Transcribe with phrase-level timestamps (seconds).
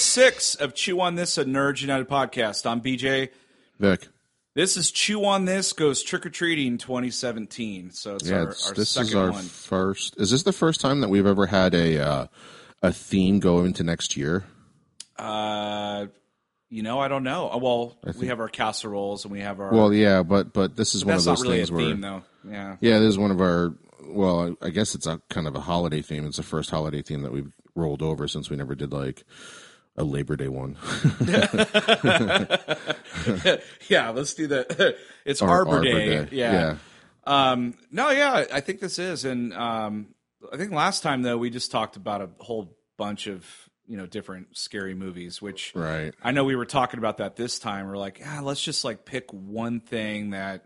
[0.00, 2.64] episode 106 of Chew on This, a Nerds United podcast.
[2.64, 3.28] I'm BJ.
[3.78, 4.08] Vic.
[4.54, 7.90] This is Chew on This goes trick or treating 2017.
[7.90, 9.44] So it's Yeah, our, it's- our this second is our one.
[9.44, 10.18] first.
[10.18, 12.26] Is this the first time that we've ever had a uh,
[12.82, 14.46] a theme go into next year?
[15.18, 16.06] Uh,
[16.70, 17.50] you know, I don't know.
[17.52, 19.70] Uh, Well, we have our casseroles and we have our.
[19.70, 22.22] Well, yeah, but but this is one of those really a things where theme, though.
[22.48, 22.76] Yeah.
[22.80, 23.74] yeah, this is one of our.
[24.06, 26.24] Well, I guess it's a kind of a holiday theme.
[26.24, 29.24] It's the first holiday theme that we've rolled over since we never did like
[30.00, 30.76] a Labor Day one.
[33.88, 34.96] yeah, let's do that.
[35.24, 36.06] it's Or Arbor, Arbor Day.
[36.06, 36.28] Day.
[36.32, 36.52] Yeah.
[36.52, 36.76] Yeah.
[37.26, 40.14] Um, no, yeah, I think this is, and um,
[40.52, 43.46] I think last time though we just talked about a whole bunch of
[43.86, 46.14] you know different scary movies, which Right.
[46.22, 47.86] I know we were talking about that this time.
[47.86, 50.64] We're like, ah, let's just like pick one thing that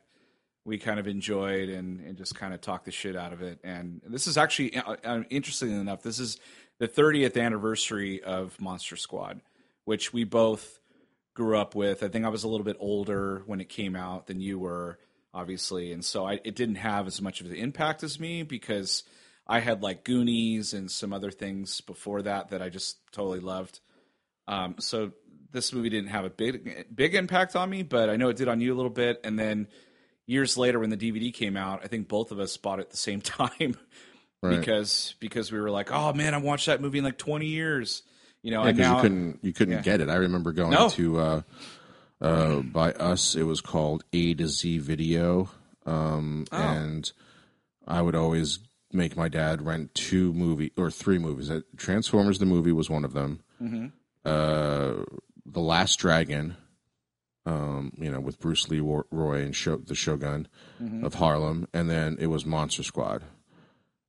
[0.64, 3.58] we kind of enjoyed and, and just kind of talk the shit out of it.
[3.62, 6.38] And this is actually, uh, uh, interestingly enough, this is
[6.78, 9.40] the 30th anniversary of Monster Squad,
[9.84, 10.80] which we both
[11.34, 12.02] grew up with.
[12.02, 14.98] I think I was a little bit older when it came out than you were,
[15.32, 19.02] obviously, and so I, it didn't have as much of an impact as me because
[19.46, 23.80] I had like Goonies and some other things before that that I just totally loved.
[24.46, 25.12] Um, so
[25.52, 28.48] this movie didn't have a big big impact on me, but I know it did
[28.48, 29.20] on you a little bit.
[29.24, 29.68] And then
[30.26, 32.90] years later, when the DVD came out, I think both of us bought it at
[32.90, 33.76] the same time
[34.44, 34.58] Right.
[34.58, 38.02] because because we were like, oh man, I watched that movie in like twenty years.
[38.42, 39.80] You know, Yeah, and because now you couldn't you couldn't yeah.
[39.82, 40.08] get it.
[40.10, 40.88] I remember going No.
[40.90, 41.40] to uh,
[42.20, 43.34] uh, by us.
[43.34, 45.48] It was called A to Z Video,
[45.86, 46.56] um, Oh.
[46.58, 47.10] and
[47.86, 48.58] I would always
[48.92, 51.50] make my dad rent two movie or three movies.
[51.50, 53.40] Uh, Transformers the movie was one of them.
[53.62, 53.86] Mm-hmm.
[54.24, 55.04] Uh,
[55.46, 56.56] the Last Dragon,
[57.46, 59.54] um, you know, with Bruce Leroy and
[59.86, 60.48] the Shogun
[60.82, 61.04] Mm-hmm.
[61.04, 63.22] of Harlem, and then it was Monster Squad.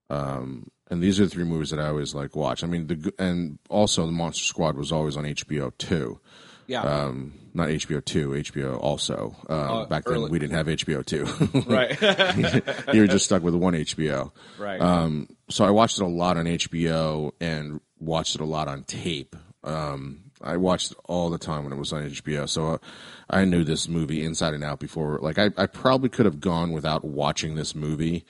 [0.09, 2.63] Um, and these are the three movies that I always like watch.
[2.63, 6.19] I mean, the and also the Monster Squad was always on HBO too.
[6.67, 9.35] yeah, Um, not HBO two, HBO also.
[9.49, 11.25] Um, Uh, back then early- we didn't have HBO two.
[11.67, 11.99] right,
[12.93, 14.31] you were just stuck with one HBO.
[14.59, 18.67] right, Um, so I watched it a lot on HBO and watched it a lot
[18.67, 19.35] on tape.
[19.63, 22.47] Um, I watched it all the time when it was on HBO.
[22.47, 22.77] So uh,
[23.29, 25.17] I knew this movie inside and out before.
[25.19, 28.25] Like I, I probably could have gone without watching this movie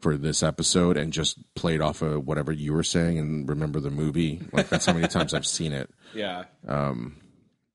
[0.00, 3.90] for this episode and just played off of whatever you were saying and remember the
[3.90, 4.40] movie.
[4.52, 5.90] Like that's how many times I've seen it.
[6.14, 7.16] yeah, Um,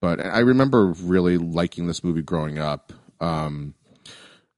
[0.02, 2.94] But I remember really liking this movie growing up.
[3.20, 3.74] Um,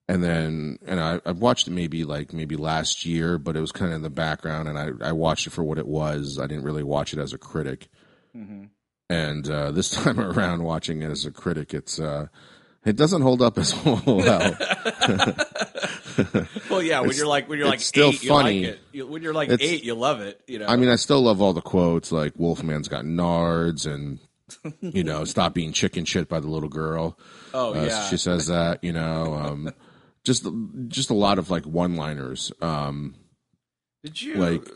[0.09, 3.71] and then, and I, I've watched it maybe like maybe last year, but it was
[3.71, 6.37] kind of in the background, and I, I watched it for what it was.
[6.39, 7.87] I didn't really watch it as a critic.
[9.09, 12.27] And uh, this time around, watching it as a critic, it's uh,
[12.85, 14.55] it doesn't hold up as well.
[16.69, 18.59] Well, yeah, when you're like when you're like it's still eight, funny.
[18.59, 18.79] you like it.
[18.91, 20.41] You- when you're like It's- eight, you love it.
[20.47, 24.19] You know, I mean, I still love all the quotes like "Wolfman's got nards" and
[24.81, 27.17] you know, "Stop being chicken shit" by the little girl.
[27.53, 28.83] oh Uh, yeah, she says that.
[28.83, 29.73] You know, um,
[30.23, 30.47] just
[30.87, 32.51] just a lot of like one-liners.
[32.61, 33.15] Um,
[34.03, 34.67] did you like-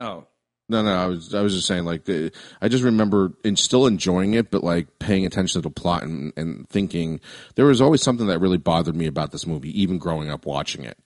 [0.00, 0.26] Oh,
[0.70, 2.30] No, no, I was I was just saying like the,
[2.60, 6.32] I just remember and still enjoying it, but like paying attention to the plot and,
[6.36, 7.20] and thinking
[7.54, 10.84] there was always something that really bothered me about this movie, even growing up watching
[10.84, 10.98] it,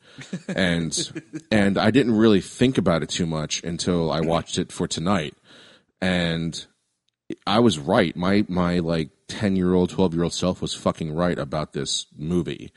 [0.48, 1.12] and
[1.52, 5.36] and I didn't really think about it too much until I watched it for tonight,
[6.00, 6.66] and
[7.46, 8.16] I was right.
[8.16, 12.06] My my like ten year old, twelve year old self was fucking right about this
[12.16, 12.72] movie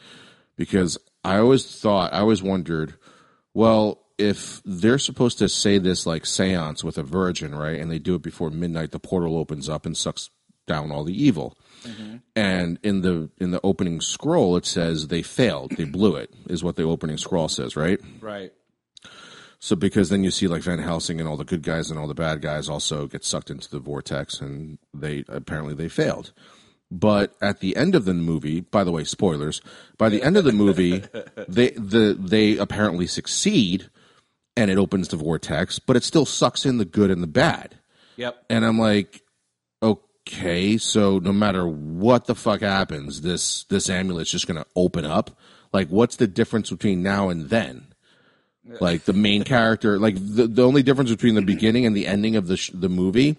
[0.55, 2.93] because I always thought I always wondered,
[3.55, 7.99] well, if they're supposed to say this like seance with a virgin, right, and they
[7.99, 10.29] do it before midnight, the portal opens up and sucks
[10.67, 11.57] down all the evil.
[11.83, 12.17] Mm-hmm.
[12.35, 16.63] And in the in the opening scroll, it says they failed, they blew it, is
[16.63, 17.99] what the opening scroll says, right?
[18.21, 18.51] right.
[19.59, 22.07] So because then you see like Van Helsing and all the good guys and all
[22.07, 26.33] the bad guys also get sucked into the vortex, and they apparently they failed.
[26.91, 29.61] But at the end of the movie, by the way, spoilers.
[29.97, 30.99] By the end of the movie,
[31.47, 33.89] they the they apparently succeed,
[34.57, 37.77] and it opens the vortex, but it still sucks in the good and the bad.
[38.17, 38.45] Yep.
[38.49, 39.21] And I'm like,
[39.83, 45.31] okay, so no matter what the fuck happens, this this amulet's just gonna open up.
[45.73, 47.87] Like, what's the difference between now and then?
[48.79, 52.35] Like the main character, like the the only difference between the beginning and the ending
[52.35, 53.37] of the sh- the movie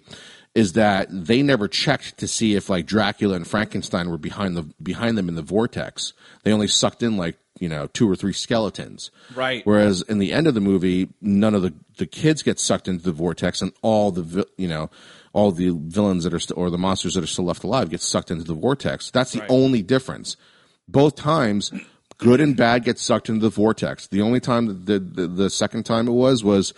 [0.57, 4.63] is that they never checked to see if like Dracula and Frankenstein were behind the
[4.81, 6.13] behind them in the vortex.
[6.43, 9.11] They only sucked in like you know two or three skeletons.
[9.35, 9.61] Right.
[9.65, 13.03] Whereas in the end of the movie, none of the the kids get sucked into
[13.03, 14.89] the vortex, and all the you know
[15.33, 18.01] all the villains that are st- or the monsters that are still left alive get
[18.01, 19.11] sucked into the vortex.
[19.11, 19.51] That's the Right.
[19.51, 20.37] only difference.
[20.87, 21.71] Both times,
[22.17, 24.07] good and bad get sucked into the vortex.
[24.07, 26.73] The only time the, the the second time it was was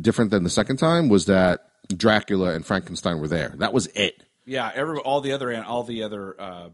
[0.00, 3.54] different than the second time was that Dracula and Frankenstein were there.
[3.58, 4.22] That was it.
[4.46, 6.40] Yeah, every all the other all the other.
[6.40, 6.68] Uh,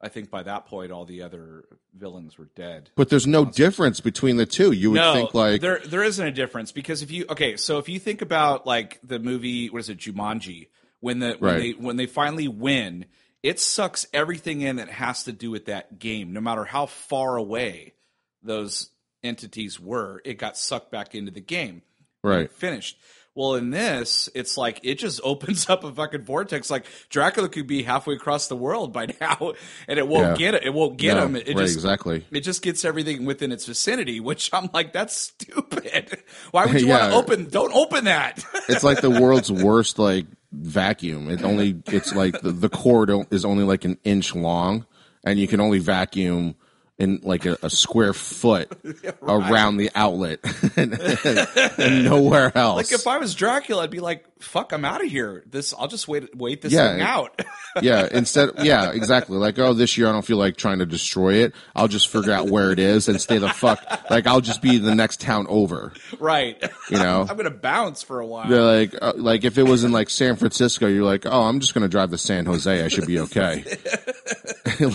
[0.00, 1.64] I think by that point, all the other
[1.96, 2.90] villains were dead.
[2.94, 4.72] But there's no difference between the two.
[4.72, 7.78] You would no, think like there there isn't a difference because if you okay, so
[7.78, 10.68] if you think about like the movie, what is it, Jumanji?
[11.00, 11.58] When the when Right.
[11.58, 13.06] they when they finally win,
[13.42, 17.36] it sucks everything in that has to do with that game, no matter how far
[17.36, 17.94] away
[18.42, 18.90] those
[19.22, 20.20] entities were.
[20.24, 21.82] It got sucked back into the game.
[22.22, 22.50] right.
[22.52, 22.98] finished.
[23.36, 26.70] Well, in this, it's like it just opens up a fucking vortex.
[26.70, 29.54] Like Dracula could be halfway across the world by now,
[29.88, 30.52] and it won't Yeah.
[30.52, 30.64] get it.
[30.64, 31.36] It won't get No, him.
[31.36, 32.24] It right, just exactly.
[32.30, 34.20] it just gets everything within its vicinity.
[34.20, 36.22] Which I'm like, that's stupid.
[36.52, 37.10] Why would you Yeah.
[37.12, 37.50] want to open?
[37.50, 38.44] Don't open that.
[38.68, 41.28] It's like the world's worst like vacuum.
[41.28, 44.86] It only it's like the, the cord is only like an inch long,
[45.24, 46.54] and you can only vacuum
[46.98, 48.72] in like a, a square foot
[49.22, 50.38] around the outlet,
[50.76, 50.92] and,
[51.78, 52.76] and nowhere else.
[52.76, 55.42] like if I was Dracula, I'd be like, "Fuck, I'm out of here.
[55.50, 56.92] This, I'll just wait, wait this Yeah.
[56.92, 57.42] thing out."
[57.82, 59.36] yeah, instead, yeah, exactly.
[59.36, 61.52] Like, oh, this year I don't feel like trying to destroy it.
[61.74, 63.82] I'll just figure out where it is and stay the fuck.
[64.08, 65.92] Like, I'll just be the next town over.
[66.20, 66.62] right.
[66.90, 67.26] You know?
[67.28, 68.48] I'm gonna bounce for a while.
[68.48, 71.58] They're like, uh, like if it was in like San Francisco, you're like, oh, I'm
[71.58, 72.84] just gonna drive to San Jose.
[72.84, 73.64] I should be okay.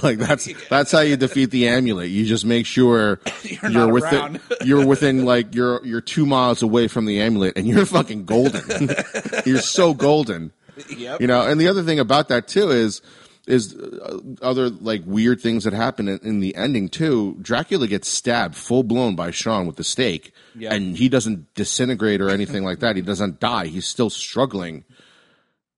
[0.04, 2.10] like that's that's how you defeat the amulet.
[2.10, 6.88] You just make sure you're, not within you're within like you're you're two miles away
[6.88, 8.90] from the amulet, and you're fucking golden.
[9.46, 10.52] you're so golden.
[10.96, 11.22] Yep.
[11.22, 13.02] You know, and the other thing about that too is
[13.48, 17.36] is uh, other like weird things that happen in, in the ending too.
[17.42, 20.74] Dracula gets stabbed full blown by Sean with the stake, Yeah.
[20.74, 22.96] and he doesn't disintegrate or anything like that.
[22.96, 23.66] He doesn't die.
[23.68, 24.86] He's still struggling.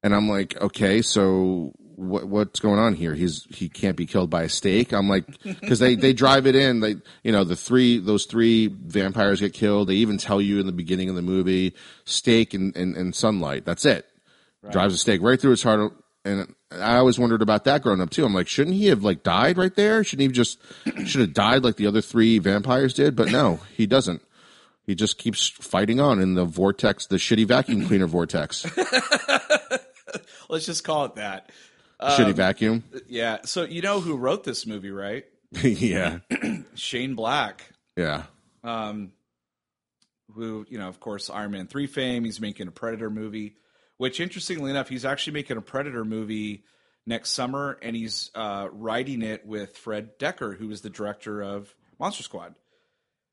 [0.04, 3.13] And I'm like, okay, so what what's going on here?
[3.13, 4.92] He's he can't be killed by a stake.
[4.92, 6.80] I'm like, because they they drive it in.
[6.80, 9.89] They you know the three those three vampires get killed.
[9.89, 11.75] They even tell you in the beginning of the movie,
[12.06, 13.65] stake and and, and sunlight.
[13.65, 14.07] That's it.
[14.69, 15.94] Drives a stake right through his heart.
[16.24, 18.24] And I always wondered about that growing up too.
[18.25, 20.04] I'm like, shouldn't he have like died right there?
[20.04, 20.59] Shouldn't he just
[21.06, 23.15] should have died like the other three vampires did?
[23.15, 24.21] But no, he doesn't.
[24.86, 28.65] He just keeps fighting on in the vortex, the shitty vacuum cleaner vortex.
[30.50, 31.50] Let's just call it that.
[32.01, 32.83] Shitty vacuum.
[33.07, 33.39] Yeah.
[33.45, 35.25] So you know who wrote this movie, right?
[35.63, 36.19] yeah.
[36.75, 37.71] Shane Black.
[37.98, 38.24] Yeah.
[38.63, 39.12] um,
[40.33, 42.24] who you know, of course, Iron Man three fame.
[42.24, 43.56] He's making a Predator movie,
[43.98, 46.63] which interestingly enough, he's actually making a Predator movie
[47.06, 51.74] next summer, and he's uh, writing it with Fred Dekker, who is the director of
[52.00, 52.56] Monster Squad.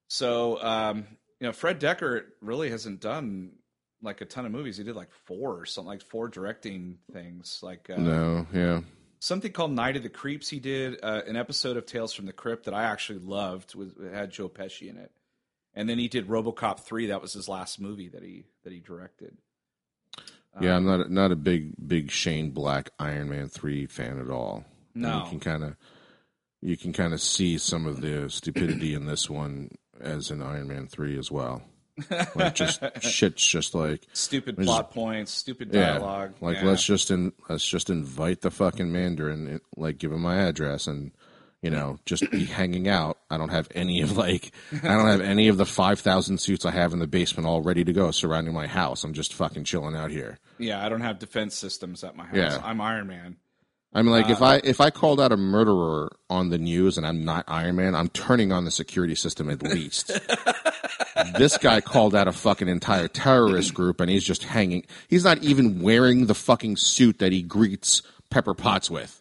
[0.09, 1.07] So um,
[1.41, 3.53] you know, Fred Dekker really hasn't done
[4.03, 4.77] like a ton of movies.
[4.77, 8.47] He did like four or something, like four directing things, like uh, No.
[8.53, 8.81] Yeah.
[9.19, 10.49] something called Night of the Creeps.
[10.49, 13.75] He did uh, an episode of Tales from the Crypt that I actually loved.
[13.75, 15.11] Was it had Joe Pesci in it,
[15.75, 17.07] and then he did RoboCop three.
[17.07, 19.37] That was his last movie that he that he directed.
[20.61, 20.77] Yeah.
[20.77, 24.65] I'm not not a big big Shane Black Iron Man three fan at all.
[24.95, 25.25] And No.
[25.25, 25.77] You can kind of
[26.61, 30.67] you can kind of see some of the stupidity in this one as in Iron
[30.69, 31.63] Man three as well.
[32.35, 36.35] Like just shit's just like Stupid plot points, stupid yeah, dialogue.
[36.41, 36.65] like Yeah.
[36.67, 40.87] let's just in let's just invite the fucking Mandarin, and, like give him my address,
[40.87, 41.13] and
[41.63, 43.19] you know just be hanging out.
[43.31, 46.65] I don't have any of like I don't have any of the five thousand suits
[46.65, 49.03] I have in the basement all ready to go surrounding my house.
[49.05, 50.39] I'm just fucking chilling out here.
[50.59, 50.85] yeah.
[50.85, 52.37] I don't have defense systems at my house.
[52.37, 52.61] Yeah.
[52.63, 53.37] I'm Iron Man.
[53.95, 56.99] I mean, like if Uh, I if I called out a murderer on the news
[56.99, 60.11] and I'm not Iron Man, I'm turning on the security system at least.
[61.37, 64.85] this guy called out a fucking entire terrorist group, and he's just hanging.
[65.09, 69.17] He's not even wearing the fucking suit that he greets Pepper Potts with.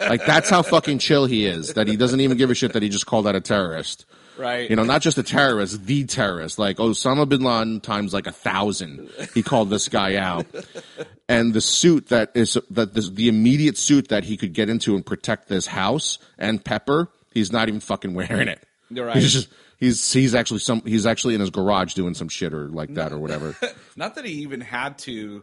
[0.00, 1.74] like that's how fucking chill he is.
[1.74, 4.06] That he doesn't even give a shit that he just called out a terrorist.
[4.38, 4.68] Right.
[4.70, 6.58] You know, not just a terrorist, the terrorist.
[6.58, 9.10] Like Osama bin Laden times like a thousand.
[9.34, 10.46] He called this guy out,
[11.28, 14.94] and the suit that is that this, the immediate suit that he could get into
[14.94, 17.08] and protect this house and Pepper.
[17.32, 18.62] He's not even fucking wearing it.
[18.90, 19.16] You're right.
[19.16, 19.48] He's just
[19.82, 23.12] he's he's actually some he's actually in his garage doing some shit or like that
[23.12, 23.56] or whatever.
[23.96, 25.42] Not that he even had to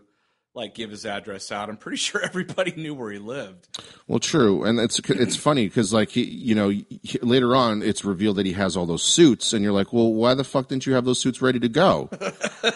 [0.55, 1.69] like give his address out.
[1.69, 3.67] I'm pretty sure everybody knew where he lived.
[4.08, 8.05] Well, true, and it's it's funny because like he, you know, he, later on it's
[8.05, 10.86] revealed that he has all those suits, and you're like, well, why the fuck didn't
[10.86, 12.10] you have those suits ready to go?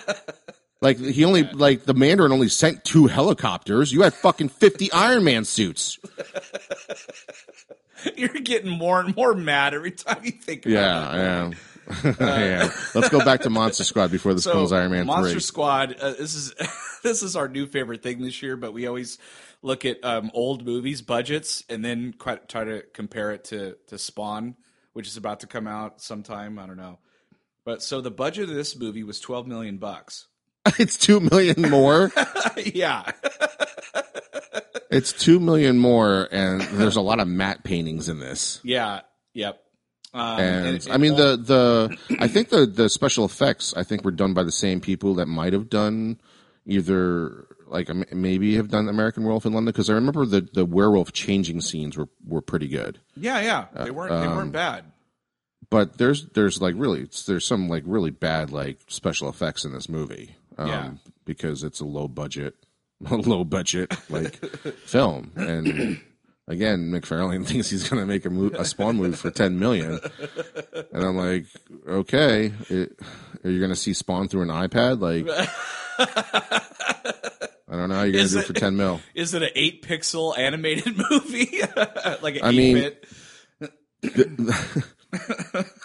[0.82, 3.94] like he only like the Mandarin only sent two helicopters.
[3.94, 5.98] You had fucking fifty Iron Man suits.
[8.18, 11.18] You're getting more and more mad every time you think about it.
[11.18, 11.52] Yeah, yeah.
[12.20, 12.70] yeah.
[12.96, 15.42] Let's go back to Monster Squad before this becomes Iron Man Monster three.
[15.42, 15.94] Squad.
[16.00, 16.54] Uh, this is
[17.04, 18.56] this is our new favorite thing this year.
[18.56, 19.18] But we always
[19.62, 23.98] look at um, old movies budgets and then quite try to compare it to to
[23.98, 24.56] Spawn,
[24.94, 26.58] which is about to come out sometime.
[26.58, 27.00] I don't know.
[27.66, 30.28] But so the budget of this movie was twelve million bucks.
[30.80, 32.14] it's two million more.
[32.66, 33.12] yeah.
[34.94, 38.60] It's two million more, and there's a lot of matte paintings in this.
[38.64, 39.02] Yeah.
[39.34, 39.60] Yep.
[40.14, 44.06] Um, And, it- I mean the the I think the the special effects I think
[44.06, 46.20] were done by the same people that might have done
[46.66, 50.66] either like um, maybe have done American Werewolf in London because I remember the the
[50.66, 53.00] werewolf changing scenes were were pretty good.
[53.18, 53.84] Yeah, yeah.
[53.84, 54.12] They weren't.
[54.12, 54.86] They um, weren't bad.
[55.70, 59.74] but there's there's like really it's, there's some like really bad like special effects in
[59.74, 60.92] this movie um, Yeah.
[61.26, 62.54] because it's a low budget
[63.12, 64.36] low budget like
[64.86, 65.32] film.
[65.36, 66.02] And
[66.48, 68.30] again McFarlane thinks he's gonna make a,
[68.60, 70.00] a Spawn movie for 10 million.
[70.92, 71.46] And I'm like
[71.88, 73.00] okay it,
[73.44, 75.00] are you gonna see Spawn through an iPad?
[75.02, 75.28] Like
[76.00, 79.00] I don't know how you're gonna do it- for 10 mil.
[79.16, 81.60] Is it an eight pixel animated movie?
[82.22, 83.06] like an I mean- bit?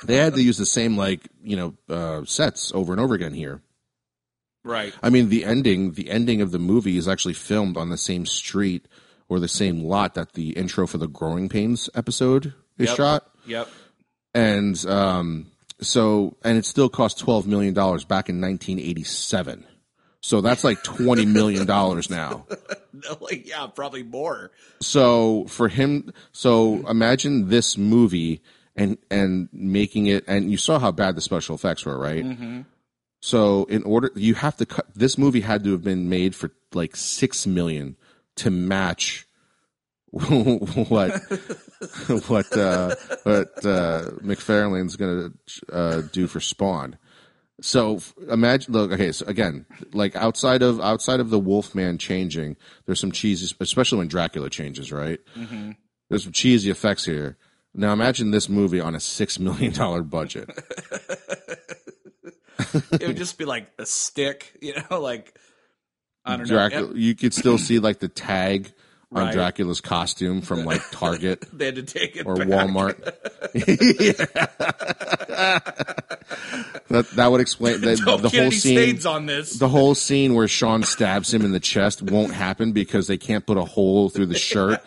[0.05, 3.33] they had to use the same like you know uh, sets over and over again
[3.33, 3.61] here
[4.69, 4.95] Right.
[5.03, 8.27] I mean, the ending, the ending of the movie is actually filmed on the same
[8.27, 8.87] street
[9.29, 12.97] or the same lot that the intro for the Growing Pains episode is Yep.
[12.97, 13.31] shot.
[13.47, 13.69] Yep.
[14.35, 15.47] And um,
[15.81, 19.65] so, and it still cost twelve million dollars back in 1987.
[20.21, 22.45] So that's like twenty million dollars now.
[23.21, 24.51] like yeah, probably more.
[24.81, 28.43] So for him, so imagine this movie
[28.77, 32.25] and and making it, and you saw how bad the special effects were, right?
[32.25, 32.61] Mm-hmm.
[33.21, 34.87] So in order, you have to cut.
[34.95, 37.97] This movie had to have been made for like six million
[38.37, 39.27] to match
[40.11, 41.13] what
[42.29, 42.95] what uh,
[43.25, 45.31] what uh, McFarlane's gonna
[45.73, 46.97] uh, do for Spawn.
[47.61, 49.11] So imagine, look, okay.
[49.11, 52.57] So again, like outside of outside of the Wolfman changing,
[52.87, 55.19] there's some cheesy, especially when Dracula changes, right?
[56.09, 57.37] There's some cheesy effects here.
[57.75, 60.49] Now imagine this movie on a six million dollar budget.
[62.93, 65.39] It would just be like a stick, you know, like
[66.25, 66.55] I don't know.
[66.55, 68.73] Dracula, you could still see like the tag
[69.13, 69.33] on Right.
[69.33, 72.49] Dracula's costume from like Target They had to take it or back.
[72.49, 72.97] Walmart.
[76.89, 79.07] that that would explain the, the whole scene.
[79.07, 79.59] on this.
[79.59, 83.47] The whole scene where Sean stabs him in the chest won't happen because they can't
[83.47, 84.83] put a hole through the shirt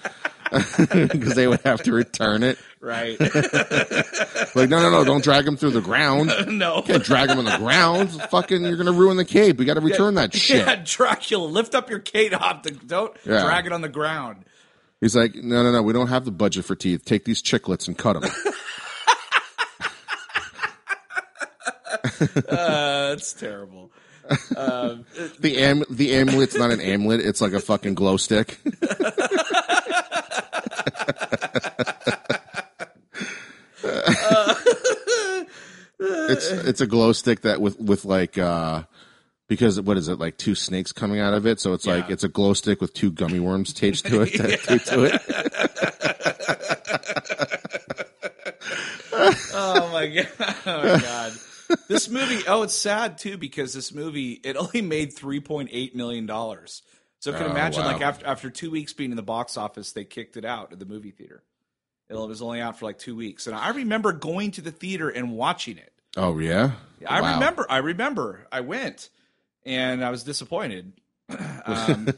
[0.51, 2.59] because they would have to return it.
[2.81, 3.17] Right.
[4.53, 6.29] Like, no, no, no, don't drag him through the ground.
[6.57, 6.81] no.
[6.81, 8.09] Can't drag him on the ground.
[8.29, 9.55] Fucking, you're gonna ruin the cape.
[9.57, 10.65] We got to return that shit.
[10.67, 12.63] Yeah, Dracula, lift up your cape off.
[12.63, 13.43] The, don't Yeah.
[13.43, 14.43] drag it on the ground.
[14.99, 17.05] He's like, no, no, no, we don't have the budget for teeth.
[17.05, 18.29] Take these chiclets and cut them.
[22.49, 23.89] Uh, that's terrible.
[24.57, 25.05] Um,
[25.39, 27.21] The am the amulet's not an amulet.
[27.21, 28.59] It's like a fucking glow stick.
[35.99, 38.83] It's it's a glow stick that with with like uh
[39.47, 41.59] because what is it like two snakes coming out of it?
[41.59, 44.31] So it's like it's a glow stick with two gummy worms taped to it.
[44.63, 45.21] taped to it.
[49.53, 50.27] oh my god!
[50.65, 51.33] Oh my god!
[51.87, 52.41] This movie.
[52.47, 56.81] Oh, it's sad too because this movie it only made three point eight million dollars.
[57.19, 57.91] So can Oh, imagine wow.
[57.93, 60.79] like after after two weeks being in the box office, they kicked it out of
[60.79, 61.43] the movie theater.
[62.11, 65.09] It was only out for like two weeks, and I remember going to the theater
[65.09, 65.91] and watching it.
[66.17, 66.71] Oh yeah,
[67.07, 67.33] I Wow.
[67.35, 67.65] remember.
[67.69, 68.47] I remember.
[68.51, 69.09] I went,
[69.65, 70.93] and I was disappointed.
[71.65, 72.09] um,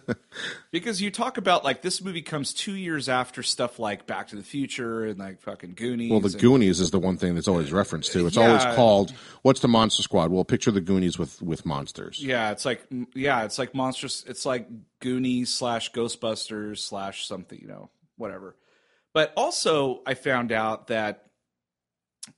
[0.71, 4.35] because you talk about like this movie comes two years after stuff like Back to
[4.35, 6.09] the Future and like fucking Goonies.
[6.09, 8.25] Well, the and- Goonies is the one thing that's always referenced to.
[8.25, 8.47] It's Yeah.
[8.47, 12.23] always called "What's the Monster Squad?" Well, picture the Goonies with with monsters.
[12.23, 12.83] Yeah, it's like
[13.13, 14.23] yeah, it's like monstrous.
[14.27, 14.67] It's like
[14.99, 18.55] Goonies slash Ghostbusters slash something, you know, whatever.
[19.13, 21.25] But also, I found out that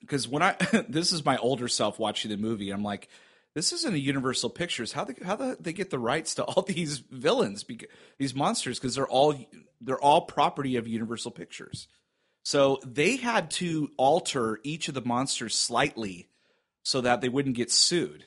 [0.01, 0.55] because when I
[0.89, 3.09] this is my older self watching the movie, I'm like,
[3.53, 4.91] this isn't a Universal Pictures.
[4.91, 8.79] How they how the, they get the rights to all these villains, beca- these monsters,
[8.79, 9.35] because they're all
[9.81, 11.87] they're all property of Universal Pictures.
[12.43, 16.29] So they had to alter each of the monsters slightly
[16.83, 18.25] so that they wouldn't get sued.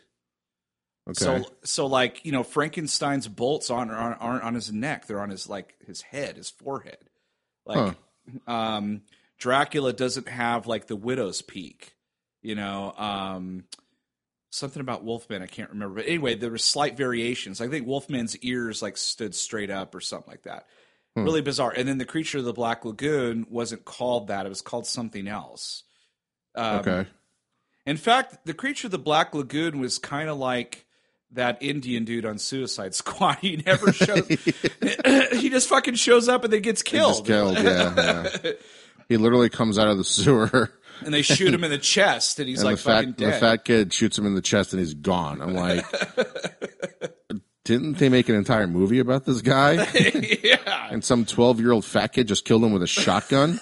[1.09, 1.25] Okay.
[1.25, 5.31] So, so like you know, Frankenstein's bolts aren't, aren't aren't on his neck; they're on
[5.31, 6.99] his like his head, his forehead.
[7.64, 7.95] Like,
[8.47, 9.02] um,
[9.38, 11.94] Dracula doesn't have like the widow's peak.
[12.42, 13.64] You know, um,
[14.50, 17.61] something about Wolfman I can't remember, but anyway, there were slight variations.
[17.61, 20.66] I think Wolfman's ears like stood straight up or something like that.
[21.16, 21.73] Really bizarre.
[21.76, 25.26] And then the creature of the Black Lagoon wasn't called that; it was called something
[25.26, 25.82] else.
[26.54, 27.06] Um, okay.
[27.87, 30.87] in fact, the creature of the Black Lagoon was kind of like
[31.32, 33.38] that Indian dude on Suicide Squad.
[33.40, 34.26] He never shows.
[35.32, 37.26] he just fucking shows up and then gets killed.
[37.26, 37.58] Killed.
[37.58, 37.94] Yeah,
[38.44, 38.52] yeah.
[39.08, 40.70] He literally comes out of the sewer
[41.02, 43.32] and they shoot him in the chest, and he's and like the fat fucking the
[43.32, 45.40] fat kid shoots him in the chest and he's gone.
[45.40, 45.82] I'm like,
[47.64, 49.88] didn't they make an entire movie about this guy?
[50.44, 53.58] yeah, and some 12 year old fat kid just killed him with a shotgun?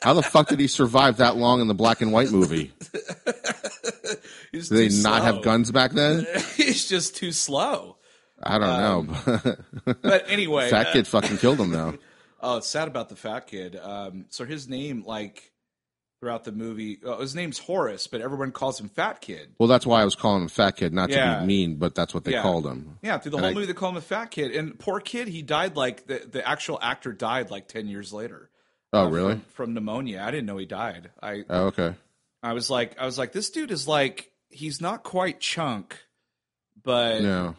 [0.00, 2.72] How the fuck did he survive that long in the black and white movie?
[4.52, 5.32] He's Did they not slow.
[5.34, 6.26] have guns back then?
[6.56, 7.96] he's just too slow.
[8.42, 9.08] I don't
[9.46, 9.56] know.
[10.02, 11.94] But anyway, fat uh, kid fucking killed him though.
[12.42, 13.76] Oh, it's sad about the fat kid.
[13.76, 15.52] Um, so his name, like
[16.20, 19.50] throughout the movie, uh, his name's Horace, but everyone calls him Fat Kid.
[19.58, 22.14] Well, that's why I was calling him fat kid, not to be mean, but that's
[22.14, 22.40] what they Yeah.
[22.40, 22.96] called him.
[23.02, 25.00] Yeah, through the And whole I- movie they call him a fat kid, and poor
[25.00, 28.48] kid, he died like the the actual actor died like ten years later.
[28.94, 29.34] Oh, uh, really?
[29.34, 30.22] From, from pneumonia.
[30.26, 31.10] I didn't know he died.
[31.22, 31.94] I Oh, okay.
[32.42, 35.96] I was like I was like this dude is like he's not quite chunk,
[36.82, 37.54] but No.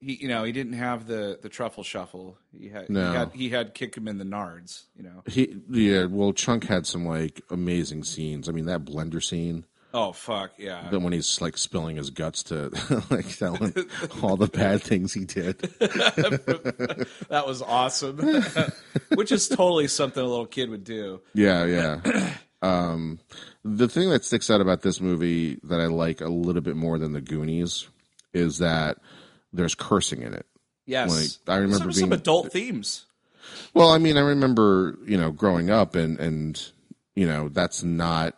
[0.00, 2.36] he you know he didn't have the the truffle shuffle.
[2.52, 3.10] He had No.
[3.10, 4.84] he had he had kick him in the nards.
[4.96, 5.22] You know.
[5.26, 8.48] He, yeah, well, Chunk had some like amazing scenes.
[8.48, 10.88] I mean, that blender scene, Oh fuck yeah.
[10.90, 12.70] then when he's like spilling his guts to
[13.10, 13.72] like telling
[14.22, 15.58] all the bad things he did.
[17.28, 18.18] that was awesome.
[19.14, 21.20] Which is totally something a little kid would do.
[21.34, 22.34] Yeah, yeah.
[22.64, 23.18] um,
[23.62, 26.98] the thing that sticks out about this movie that I like a little bit more
[26.98, 27.88] than the Goonies
[28.32, 28.98] is that
[29.52, 30.46] there's cursing in it.
[30.86, 31.10] Yes.
[31.46, 33.04] Like, I remember some, some being- adult themes.
[33.74, 36.70] Well, I mean, I remember, you know, growing up and, and,
[37.14, 38.34] you know, that's not,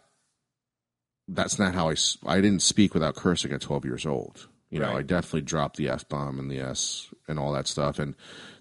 [1.28, 1.94] that's not how I
[2.26, 4.48] I didn't speak without cursing at 12 years old.
[4.70, 4.96] You know, Right.
[4.98, 7.98] I definitely dropped the F bomb and the S and all that stuff.
[7.98, 8.14] And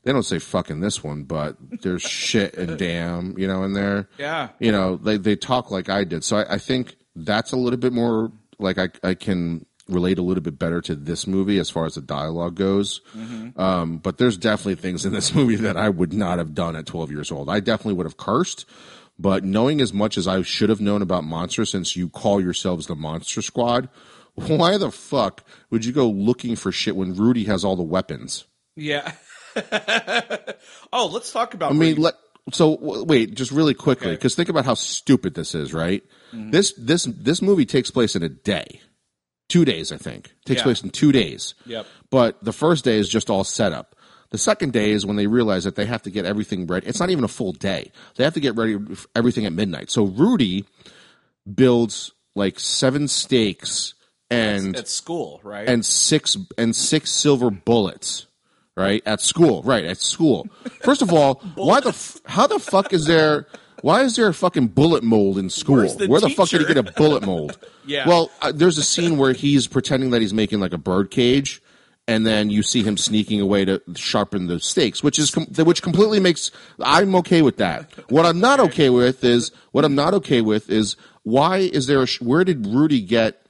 [0.04, 4.08] they don't say fucking this one, but there's shit and damn, you know, in there.
[4.20, 4.50] Yeah.
[4.60, 6.24] You know, they, they talk like I did.
[6.24, 10.22] So I, I think that's a little bit more like I, I can relate a
[10.22, 13.02] little bit better to this movie as far as the dialogue goes.
[13.56, 16.86] Um, but there's definitely things in this movie that I would not have done at
[16.86, 17.50] 12 years old.
[17.50, 18.66] I definitely would have cursed,
[19.20, 22.88] but knowing as much as I should have known about Monster, since you call yourselves
[22.88, 23.90] the Monster Squad,
[24.48, 28.46] why the fuck would you go looking for shit when Rudy has all the weapons?
[28.76, 29.14] Yeah.
[30.94, 31.72] oh, let's talk about.
[31.72, 32.16] I mean, let
[32.52, 34.16] so w- wait, just really quickly, Okay.
[34.16, 36.04] because think about how stupid this is, right?
[36.34, 36.52] Mm-hmm.
[36.52, 38.82] This this this movie takes place in a day,
[39.50, 40.32] two days, I think.
[40.46, 40.64] Takes Yeah.
[40.66, 41.56] place in two days.
[41.66, 41.86] Yep.
[42.10, 43.96] But the first day is just all set up.
[44.32, 46.88] The second day is when they realize that they have to get everything ready.
[46.88, 47.92] It's not even a full day.
[48.16, 48.78] They have to get ready
[49.16, 49.90] everything at midnight.
[49.90, 50.66] So Rudy
[51.52, 53.94] builds like seven stakes
[54.30, 55.68] and at school, right?
[55.68, 58.28] and six and six silver bullets
[58.78, 59.02] right?
[59.06, 60.48] At school right at school.
[60.84, 63.48] First of all why the f- how the fuck is there
[63.82, 65.88] why is there a fucking bullet mold in school?
[65.88, 67.58] The where the fuck did he get a bullet mold?
[67.88, 68.08] Yeah.
[68.08, 71.62] well uh, there's a scene where he's pretending that he's making like a bird cage
[72.08, 75.84] and then you see him sneaking away to sharpen the stakes which is com- which
[75.84, 76.50] completely makes
[76.82, 77.92] i'm okay with that.
[78.10, 82.02] What i'm not okay with is what i'm not okay with is why is there
[82.02, 83.45] a sh- where did rudy get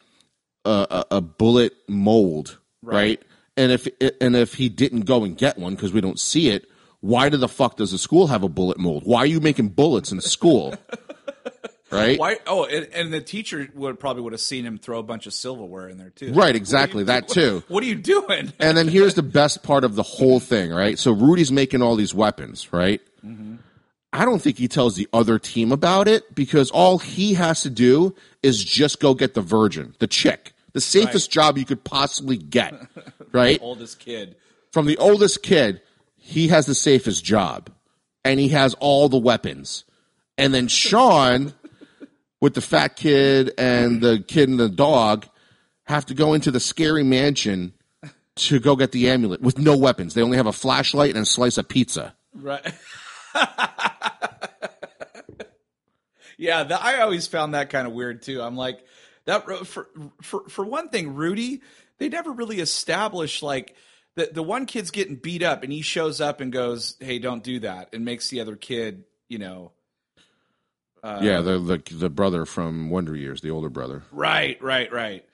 [0.66, 3.22] a, a, a bullet mold, right?
[3.58, 3.88] And if
[4.20, 6.70] and if he didn't go and get one because we don't see it,
[7.02, 9.04] why the fuck does the school have a bullet mold?
[9.06, 10.76] Why are you making bullets in the school?
[11.92, 12.20] right?
[12.20, 12.38] Why?
[12.48, 15.34] Oh, and, and the teacher would probably would have seen him throw a bunch of
[15.34, 16.34] silverware in there too.
[16.34, 17.64] Right, exactly, that too.
[17.68, 18.54] What are you doing?
[18.60, 20.98] And then here's the best part of the whole thing, right?
[20.98, 23.02] So Rudy's making all these weapons, right?
[23.26, 23.56] Mm-hmm.
[24.12, 27.70] I don't think he tells the other team about it because all he has to
[27.70, 32.36] do is just go get the virgin, the chick, the safest job you could possibly
[32.36, 32.74] get,
[33.32, 33.58] right?
[33.62, 34.36] Oldest kid.
[34.74, 35.82] from the oldest kid,
[36.18, 37.70] he has the safest job,
[38.26, 39.86] and he has all the weapons.
[40.38, 41.54] And then Sean,
[42.42, 45.26] with the fat kid and the kid and the dog,
[45.86, 47.74] have to go into the scary mansion
[48.36, 50.14] to go get the amulet with no weapons.
[50.14, 52.14] They only have a flashlight and a slice of pizza.
[52.34, 52.62] Right.
[56.38, 58.42] yeah, the, I always found that kind of weird too.
[58.42, 58.84] I'm like
[59.26, 59.88] that for
[60.22, 61.62] for for one thing, Rudy.
[61.98, 63.76] They never really established like
[64.16, 67.44] the the one kid's getting beat up, and he shows up and goes, "Hey, don't
[67.44, 69.72] do that," and makes the other kid, you know,
[71.04, 74.04] yeah, the, the the brother from Wonder Years, the older brother.
[74.12, 75.26] Right, right, right.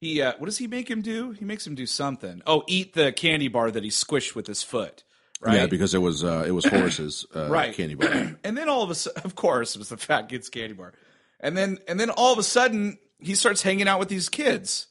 [0.00, 1.30] He uh, what does he make him do?
[1.32, 2.42] He makes him do something.
[2.46, 5.04] Oh, eat the candy bar that he squished with his foot.
[5.40, 5.54] Right.
[5.56, 7.74] Yeah, because it was uh, it was Horace's uh, Right.
[7.74, 8.36] candy bar.
[8.44, 10.92] and then all of a sudden, of course, it was the fat kid's candy bar.
[11.40, 14.86] And then and then all of a sudden, he starts hanging out with these kids,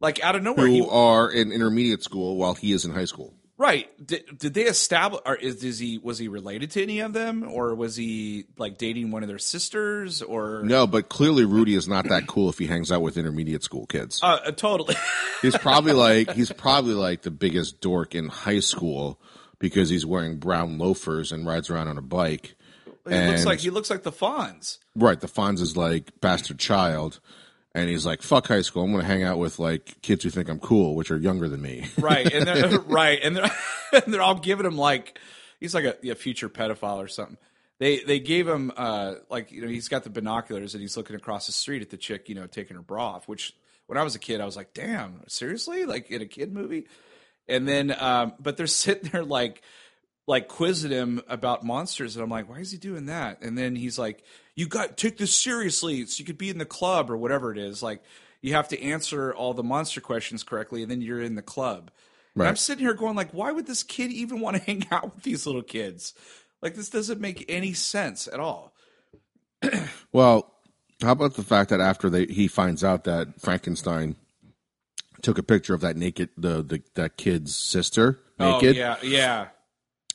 [0.00, 0.66] like out of nowhere.
[0.66, 3.34] Who He, are in intermediate school while he is in high school.
[3.58, 3.88] right?
[4.04, 5.20] Did, did they establish?
[5.24, 8.78] Or is, is he was he related to any of them, or was he like
[8.78, 12.58] dating one of their sisters, or No, but clearly Rudy is not that cool if
[12.58, 14.20] he hangs out with intermediate school kids.
[14.22, 14.96] uh, uh, totally?
[15.42, 19.20] He's probably like he's probably like the biggest dork in high school
[19.58, 22.54] because he's wearing brown loafers and rides around on a bike
[23.08, 24.78] He looks like he looks like the Fonz.
[24.94, 25.20] Right.
[25.20, 27.18] The Fonz is like bastard child.
[27.74, 28.84] And he's like, fuck high school.
[28.84, 31.48] I'm going to hang out with like kids who think I'm cool, which are younger
[31.48, 31.86] than me.
[31.98, 32.30] right.
[32.30, 33.18] And they're right.
[33.22, 33.50] And they're
[33.92, 35.18] and they're all giving him like
[35.60, 37.38] he's like a, a future pedophile or something.
[37.78, 41.16] They they gave him uh like you know he's got the binoculars and he's looking
[41.16, 43.56] across the street at the chick you know taking her bra off which
[43.86, 45.84] when i was a kid i was like damn seriously?
[45.84, 46.86] Like in a kid movie?
[47.48, 49.62] And then um but they're sitting there like
[50.26, 53.42] like quizzing him about monsters and i'm like why is he doing that?
[53.42, 54.22] And then he's like
[54.54, 57.58] you got take this seriously so you could be in the club or whatever it
[57.58, 57.82] is.
[57.82, 58.02] Like
[58.40, 61.90] you have to answer all the monster questions correctly and then you're in the club.
[62.34, 65.14] And i'm sitting here going like why would this kid even want to hang out
[65.14, 66.14] with these little kids?
[66.60, 68.74] Like this doesn't make any sense at all.
[70.14, 70.52] Well,
[71.00, 74.16] how about the fact that after they he finds out that Frankenstein
[75.22, 78.76] took a picture of that naked the, the that kid's sister oh, naked?
[78.76, 79.46] oh yeah yeah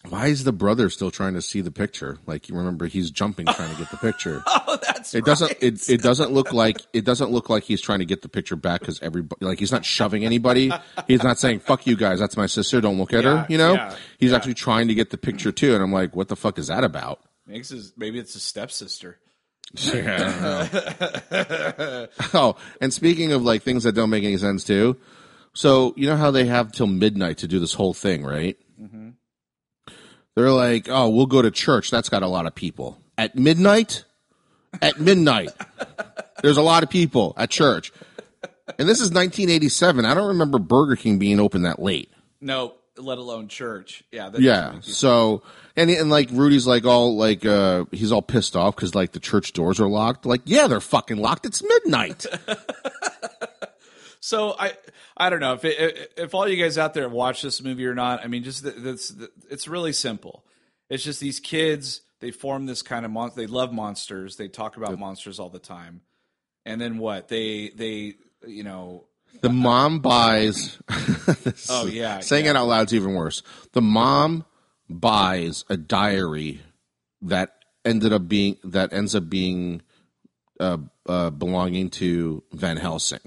[0.09, 2.17] Why is the brother still trying to see the picture?
[2.25, 4.41] Like you remember he's jumping trying to get the picture.
[4.47, 5.51] oh that's It doesn't.
[5.59, 8.55] It, it doesn't look like it doesn't look like he's trying to get the picture
[8.55, 10.71] back because everybody like he's not shoving anybody.
[11.07, 12.79] He's not saying "fuck you guys." That's my sister.
[12.79, 13.45] Don't look at Yeah, her.
[13.49, 13.73] You know.
[13.73, 14.37] yeah, he's yeah.
[14.37, 15.73] actually trying to get the picture too.
[15.73, 17.19] And I'm like, what the fuck is that about?
[17.45, 19.17] makes his maybe it's his stepsister
[19.83, 20.67] Yeah.
[22.33, 24.97] oh, and speaking of like things that don't make any sense too.
[25.53, 28.57] So you know how they have till midnight to do this whole thing, right?
[28.81, 29.09] Mm-hmm.
[30.37, 31.89] They're like, oh, we'll go to church.
[31.89, 34.03] That's got a lot of people at midnight.
[34.83, 35.49] At midnight,
[36.43, 37.91] there's a lot of people at church,
[38.77, 40.05] and this is 1987.
[40.05, 42.11] I don't remember Burger King being open that late.
[42.39, 44.29] no let alone church yeah Yeah.
[44.29, 45.41] doesn't make any So
[45.75, 49.19] and and like Rudy's like all like uh he's all pissed off because like the
[49.19, 50.25] church doors are locked.
[50.27, 51.45] Like yeah, they're fucking locked.
[51.47, 52.25] It's midnight.
[54.27, 54.73] So I
[55.15, 57.95] I don't know if it, if all you guys out there watch this movie or
[57.95, 58.21] not.
[58.21, 59.15] I mean, just th- that's
[59.49, 60.43] it's really simple.
[60.89, 63.39] It's just these kids they form this kind of monster.
[63.39, 64.35] They love monsters.
[64.35, 66.01] They talk about monsters all the time.
[66.65, 67.29] And then what?
[67.29, 69.05] They they you know
[69.39, 70.77] The mom buys.
[71.69, 72.51] oh yeah saying yeah.
[72.51, 73.43] it out loud is even worse.
[73.71, 74.43] The mom
[74.89, 76.59] buys a diary
[77.21, 79.83] that ended up being that ends up being
[80.59, 83.21] uh, uh, belonging to Van Helsing.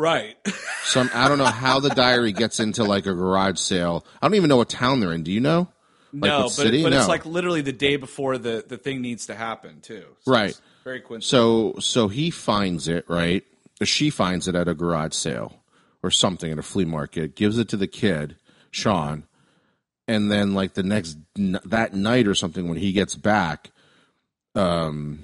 [0.00, 0.36] Right.
[0.84, 4.04] so I don't know how the diary gets into like a garage sale.
[4.20, 5.22] I don't even know what town they're in.
[5.22, 5.68] Do you know?
[6.12, 6.82] Like no, but, city?
[6.82, 10.04] but it's like literally the day before the the thing needs to happen too.
[10.22, 10.60] So Right.
[10.82, 11.74] Very coincidental.
[11.74, 13.44] So so he finds it right.
[13.80, 15.62] Or She finds it at a garage sale
[16.02, 17.36] or something at a flea market.
[17.36, 18.36] Gives it to the kid,
[18.70, 19.24] Sean,
[20.08, 23.70] and then like the next that night or something when he gets back,
[24.56, 25.20] um,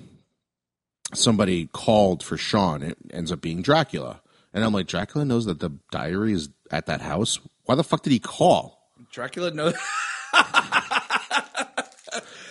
[1.13, 2.83] somebody called for Sean.
[2.83, 4.21] It ends up being Dracula,
[4.55, 7.39] and I'm like, Dracula knows that the diary is at that house.
[7.65, 8.91] Why the fuck did he call?
[9.13, 9.75] Dracula knows.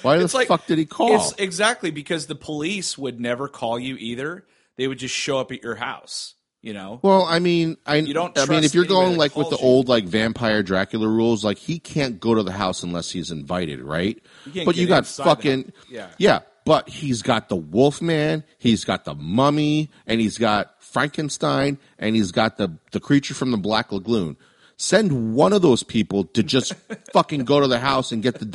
[0.02, 1.16] Why the It's like- fuck did he call?
[1.16, 4.46] It's exactly because the police would never call you either.
[4.78, 6.34] They would just show up at your house.
[6.62, 7.00] You know.
[7.04, 9.64] Well, I mean, I don't I mean, if you're going like with the you.
[9.64, 13.82] old like vampire Dracula rules, like he can't go to the house unless he's invited,
[13.82, 14.20] right?
[14.52, 15.72] can't But you got fucking.
[15.92, 16.08] Yeah.
[16.18, 16.40] yeah.
[16.66, 22.32] But he's got the Wolfman, he's got the Mummy, and he's got Frankenstein, and he's
[22.32, 24.36] got the the creature from the Black Lagoon.
[24.78, 26.74] Send one of those people to just
[27.14, 28.46] fucking go to the house and get the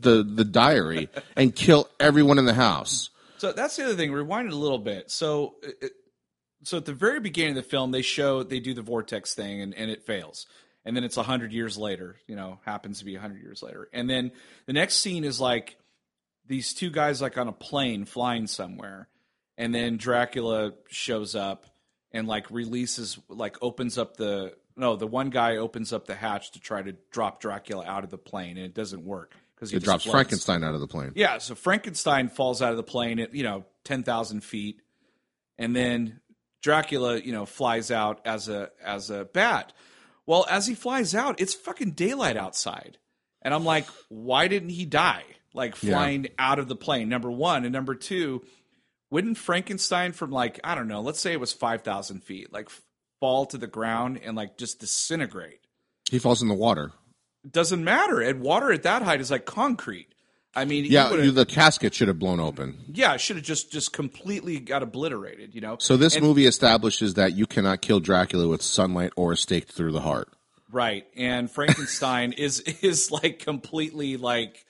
[0.00, 3.10] the the diary and kill everyone in the house.
[3.38, 4.12] So that's the other thing.
[4.12, 5.10] Rewind it a little bit.
[5.10, 5.92] So, it,
[6.62, 9.62] so at the very beginning of the film, they show they do the vortex thing,
[9.62, 10.46] and, and it fails.
[10.84, 12.16] And then it's a hundred years later.
[12.26, 13.88] You know, happens to be a hundred years later.
[13.94, 14.32] And then
[14.66, 15.76] the next scene is like
[16.50, 19.08] these two guys like on a plane flying somewhere,
[19.56, 21.64] and then Dracula shows up
[22.10, 26.50] and like releases, like opens up the no, the one guy opens up the hatch
[26.52, 29.76] to try to drop Dracula out of the plane, and it doesn't work because he
[29.76, 30.12] It drops floats.
[30.12, 31.12] Frankenstein out of the plane.
[31.14, 34.82] Yeah, so Frankenstein falls out of the plane at you know ten thousand feet,
[35.56, 36.18] and then
[36.62, 39.72] Dracula you know flies out as a as a bat.
[40.26, 42.98] Well, as he flies out, it's fucking daylight outside,
[43.40, 45.22] and I'm like, why didn't he die?
[45.54, 45.94] Like Yeah.
[45.94, 47.08] flying out of the plane.
[47.08, 48.42] Number one, and number two,
[49.10, 52.68] wouldn't Frankenstein from like I don't know, let's say it was five thousand feet, like
[53.20, 55.60] fall to the ground and like just disintegrate?
[56.10, 56.92] He falls in the water.
[57.50, 58.20] Doesn't matter.
[58.20, 60.08] And water at that height is like concrete.
[60.54, 62.84] I mean, Yeah, you- the casket should have blown open.
[62.92, 65.76] yeah, it should have just just completely got obliterated, you know.
[65.80, 69.68] So this And- movie establishes that you cannot kill Dracula with sunlight or a stake
[69.68, 70.28] through the heart.
[70.72, 74.64] right, and Frankenstein is is like completely like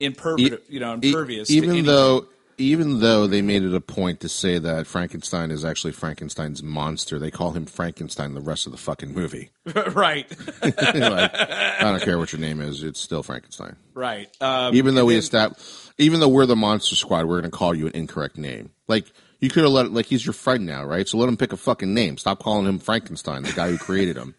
[0.00, 1.50] impervious, you know, impervious.
[1.50, 2.26] even though
[2.58, 7.18] even though they made it a point to say that Frankenstein is actually Frankenstein's monster,
[7.18, 9.50] they call him Frankenstein the rest of the fucking movie.
[9.92, 10.26] right,
[10.62, 13.76] like, I don't care what your name is; it's still Frankenstein.
[13.94, 14.28] right.
[14.40, 17.56] Um, Even though we then- established, even though we're the Monster Squad, we're going to
[17.56, 18.70] call you an incorrect name.
[18.88, 19.04] Like
[19.40, 21.06] you could have let, like he's your friend now, right?
[21.06, 22.16] So let him pick a fucking name.
[22.16, 24.34] Stop calling him Frankenstein, the guy who created him.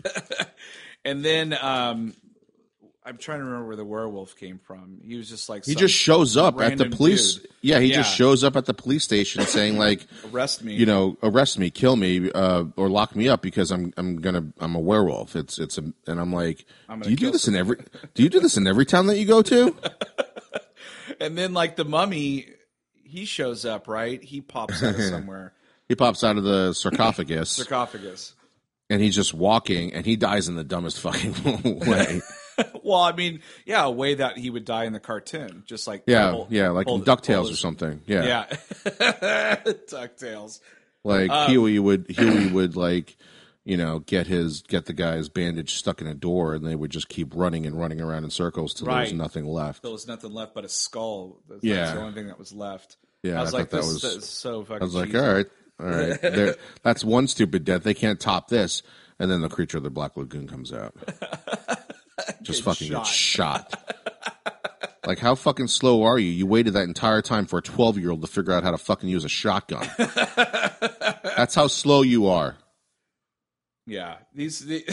[1.06, 2.16] and then um,
[3.08, 5.00] I'm trying to remember where the werewolf came from.
[5.02, 7.36] He was just like He just shows up at the police.
[7.36, 7.48] dude.
[7.62, 7.98] Yeah, he Yeah.
[7.98, 10.74] just shows up at the police station saying like, arrest me.
[10.76, 14.52] you know, arrest me, kill me, uh, or lock me up because I'm I'm gonna
[14.60, 15.36] I'm a werewolf.
[15.38, 17.78] It's it's a and I'm like, I'm do you do this in every
[18.14, 19.74] do you do this in every town that you go to?
[21.22, 22.48] and then like the mummy,
[23.04, 23.88] he shows up.
[23.88, 25.54] Right, he pops out of somewhere.
[25.88, 28.34] He pops out of the sarcophagus Sarcophagus.
[28.90, 32.22] and he's just walking and he dies in the dumbest fucking way.
[32.84, 36.04] Well, I mean, yeah, a way that he would die in the cartoon, just like
[36.08, 38.02] Yeah, yeah, like in Ducktales or something.
[38.08, 40.60] Yeah, Yeah, Ducktales.
[41.04, 43.18] like Um, Huey would Huey would like
[43.66, 46.92] you know get his get the guy's bandage stuck in a door and they would
[46.92, 49.82] just keep running and running around in circles till there was nothing left.
[49.84, 51.42] There was nothing left but a skull.
[51.50, 51.76] That's, Yeah.
[51.76, 52.98] that's the only thing that was left.
[53.24, 54.82] Yeah, I was I like, that this was- is so fucking.
[54.82, 55.20] I was like, cheesy.
[55.20, 55.46] all right,
[55.80, 57.84] all right, There- that's one stupid death.
[57.84, 58.84] They can't top this.
[59.20, 60.94] And then the creature of the Black Lagoon comes out,
[62.42, 63.08] just fucking shot.
[63.08, 63.94] shot.
[65.06, 66.30] like, how fucking slow are you?
[66.30, 69.24] You waited that entire time for a twelve-year-old to figure out how to fucking use
[69.24, 69.88] a shotgun.
[69.98, 72.58] that's how slow you are.
[73.86, 74.66] Yeah, these.
[74.66, 74.86] The,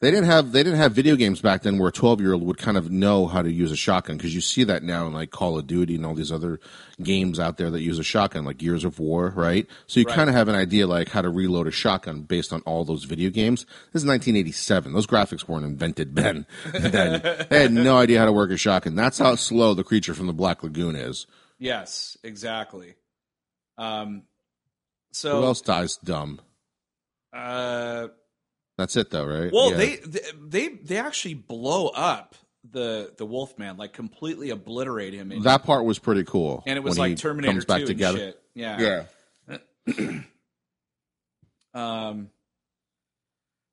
[0.00, 2.44] They didn't have they didn't have video games back then where a twelve year old
[2.44, 5.12] would kind of know how to use a shotgun because you see that now in
[5.12, 6.60] like Call of Duty and all these other
[7.02, 9.66] games out there that use a shotgun like Gears of War, right?
[9.86, 10.14] So you Right.
[10.14, 13.04] kind of have an idea like how to reload a shotgun based on all those
[13.04, 13.64] video games.
[13.92, 14.92] This is 1987.
[14.92, 16.46] Those graphics weren't invented then.
[16.72, 18.94] then they had no idea how to work a shotgun.
[18.94, 21.26] That's how slow the creature from the Black Lagoon is.
[21.58, 22.94] yes, exactly.
[23.76, 24.22] Um.
[25.12, 26.40] so Who else dies dumb?
[27.32, 28.08] uh,
[28.80, 29.52] That's it though, right?
[29.52, 29.76] well, Yeah.
[29.76, 30.00] they
[30.42, 35.84] they they actually blow up the the Wolfman, like completely obliterate him, and, that part
[35.84, 36.62] was pretty cool.
[36.66, 38.32] and it was like Terminator comes back together.
[38.54, 39.04] Yeah.
[39.86, 40.20] Yeah.
[41.72, 42.30] Um,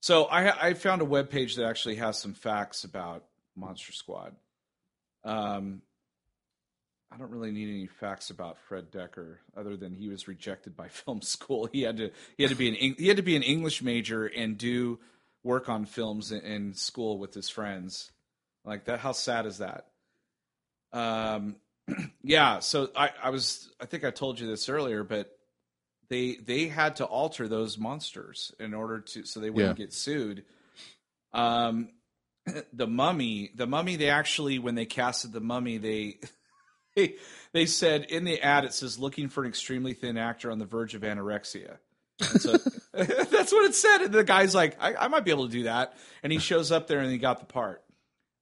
[0.01, 3.23] so I I found a web page that actually has some facts about
[3.55, 4.35] Monster Squad.
[5.23, 5.81] Um,
[7.11, 10.87] I don't really need any facts about Fred Dekker other than he was rejected by
[10.89, 11.67] film school.
[11.71, 14.25] He had to he had to be an he had to be an English major
[14.25, 14.99] and do
[15.43, 18.11] work on films in, in school with his friends.
[18.65, 19.85] Like that, how sad is that?
[20.91, 21.55] Um,
[22.23, 22.59] yeah.
[22.59, 25.31] So I I was I think I told you this earlier, but
[26.09, 29.85] they they had to alter those monsters in order to so they wouldn't Yeah.
[29.85, 30.43] get sued.
[31.33, 31.89] Um,
[32.73, 36.19] the mummy, the mummy, they actually when they casted the mummy, they
[36.97, 37.15] they
[37.53, 40.65] they said in the ad it says looking for an extremely thin actor on the
[40.65, 41.77] verge of anorexia.
[42.19, 42.57] So
[42.93, 44.01] that's what it said.
[44.01, 45.95] And the guy's like, I, I might be able to do that.
[46.23, 47.83] And he shows up there and he got the part.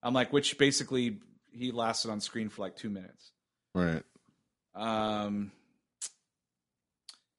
[0.01, 1.19] I'm like, which basically
[1.51, 3.31] he lasted on screen for like two minutes.
[3.73, 4.03] Right.
[4.73, 5.51] Um,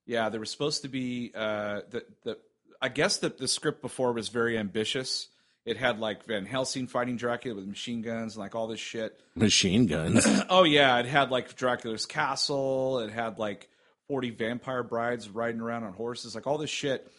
[0.05, 2.39] yeah, there was supposed to be uh, the the.
[2.81, 5.29] I guess that the script before was very ambitious.
[5.67, 9.21] It had like Van Helsing fighting Dracula with machine guns and like all this shit.
[9.35, 10.25] Machine guns.
[10.49, 13.01] Oh yeah, it had like Dracula's castle.
[13.01, 13.69] It had like
[14.07, 17.11] forty vampire brides riding around on horses, like all this shit.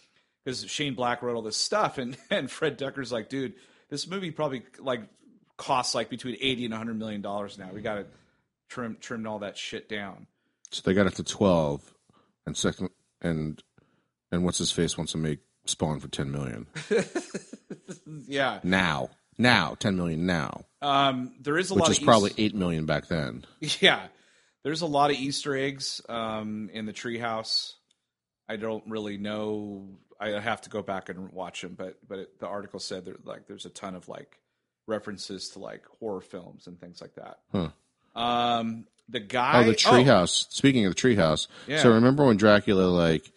[0.46, 3.54] Because Shane Black wrote all this stuff, and and Fred Dekker's like, dude,
[3.90, 5.02] this movie probably like
[5.58, 7.70] costs like between eighty and hundred million dollars now.
[7.74, 8.06] We got to
[8.70, 10.26] trim trim all that shit down.
[10.72, 11.82] So they got it to twelve,
[12.46, 13.62] and second, and
[14.32, 16.68] and what's his face wants to make Spawn for ten million
[18.28, 19.10] Yeah, now.
[19.38, 22.56] Now ten million now, um, there is a which lot is of probably East- eight
[22.56, 23.46] million back then.
[23.82, 24.08] yeah.
[24.64, 27.74] There's a lot of Easter eggs um, in the treehouse.
[28.50, 29.88] I don't really know.
[30.20, 33.26] I have to go back and watch them, but but it, the article said that
[33.28, 34.40] like there's a ton of like
[34.88, 37.38] references to like horror films and things like that.
[37.52, 38.20] Huh.
[38.20, 39.60] Um, the guy.
[39.62, 40.48] Oh, the treehouse.
[40.52, 41.84] Speaking of the treehouse, Yeah.
[41.84, 43.32] so remember when Dracula like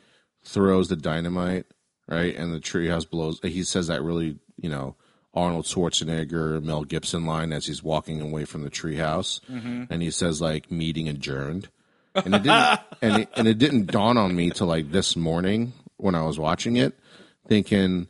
[0.45, 1.67] throws the dynamite,
[2.11, 2.35] right?
[2.37, 3.41] And the treehouse blows.
[3.43, 4.97] He says that really, you know,
[5.33, 9.85] Arnold Schwarzenegger, Mel Gibson line as he's walking away from the treehouse, Mm-hmm.
[9.91, 11.69] and he says like meeting adjourned.
[12.15, 15.73] And it didn't, and it, and it didn't dawn on me till like this morning
[15.97, 16.99] when I was watching it,
[17.47, 18.09] thinking.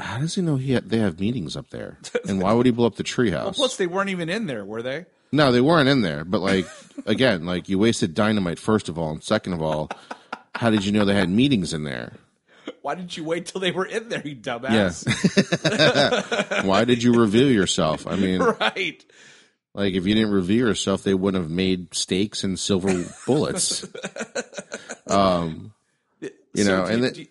[0.00, 1.98] How does he know he had, they have meetings up there?
[2.28, 3.56] And why would he blow up the treehouse?
[3.56, 5.06] Plus, they weren't even in there, were they?
[5.32, 6.24] No, they weren't in there.
[6.24, 6.66] But like
[7.06, 9.90] again, like you wasted dynamite first of all, and second of all,
[10.54, 12.12] how did you know they had meetings in there?
[12.82, 15.04] Why didn't you wait till they were in there, you dumbass?
[16.50, 16.62] Yeah.
[16.66, 18.06] Why did you reveal yourself?
[18.06, 19.04] I mean, right.
[19.74, 23.86] Like if you didn't reveal yourself, they wouldn't have made stakes and silver bullets.
[25.06, 25.72] um,
[26.20, 27.26] you So know, do and you-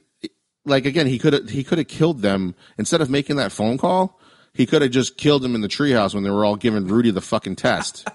[0.66, 3.78] like again, he could have he could have killed them instead of making that phone
[3.78, 4.20] call.
[4.54, 7.12] He could have just killed them in the treehouse when they were all giving Rudy
[7.12, 8.08] the fucking test.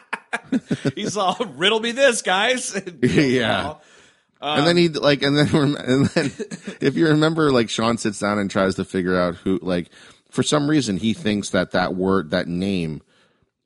[0.94, 2.80] he's all riddle me this, guys.
[3.02, 3.74] Yeah.
[4.44, 6.32] And then um, he like, and then and then
[6.80, 9.90] if you remember, like Sean sits down and tries to figure out who, like,
[10.30, 13.02] for some reason he thinks that that word, that name,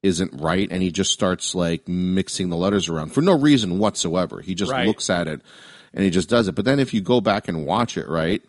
[0.03, 4.41] isn't right, and he just starts like mixing the letters around for no reason whatsoever.
[4.41, 4.87] He just Right.
[4.87, 5.41] looks at it
[5.93, 6.55] and he just does it.
[6.55, 8.43] But then if you go back and watch it, right?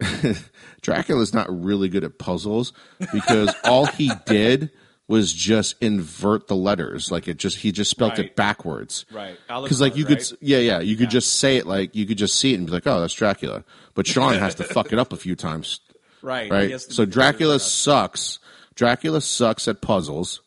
[0.80, 2.72] Dracula's not really good at puzzles
[3.12, 4.70] because all he did
[5.10, 7.10] was just invert the letters.
[7.10, 8.26] Like it just he just spelt Right.
[8.26, 9.04] it backwards.
[9.12, 9.36] Right.
[9.48, 12.36] Because like you could, yeah, yeah, you could just say it like you could just
[12.36, 13.64] see it and be like, oh, that's Dracula.
[13.94, 15.80] But Sean has to fuck it up a few times,
[16.22, 16.50] right?
[16.50, 16.80] Right?
[16.80, 18.38] So Dracula sucks.
[18.76, 20.40] Dracula sucks at puzzles,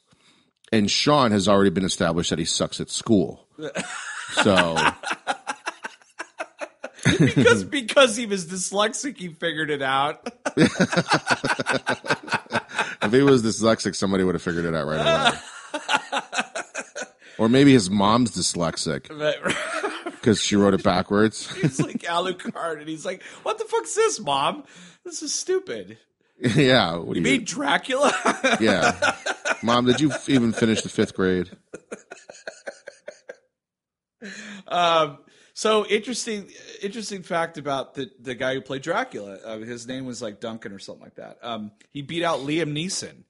[0.71, 3.45] and Sean has already been established that he sucks at school.
[4.43, 4.75] So
[7.19, 10.27] because because he was dyslexic, he figured it out.
[13.13, 15.39] if he was dyslexic, somebody would have figured it out right away.
[17.39, 19.07] Or maybe his mom's dyslexic
[20.05, 21.51] because she wrote it backwards.
[21.61, 24.63] he's like Alucard, and he's like, "What the fuck's this, mom?
[25.03, 25.97] This is stupid."
[26.39, 27.37] yeah, what do You you?
[27.39, 28.13] mean Dracula?
[28.61, 29.15] Yeah,
[29.63, 31.49] mom, did you even finish the fifth grade?
[34.67, 35.17] um,
[35.53, 36.49] so interesting,
[36.81, 39.37] interesting fact about the the guy who played Dracula.
[39.43, 41.37] Uh, his name was like Duncan or something like that.
[41.43, 43.23] Um, he beat out Liam Neeson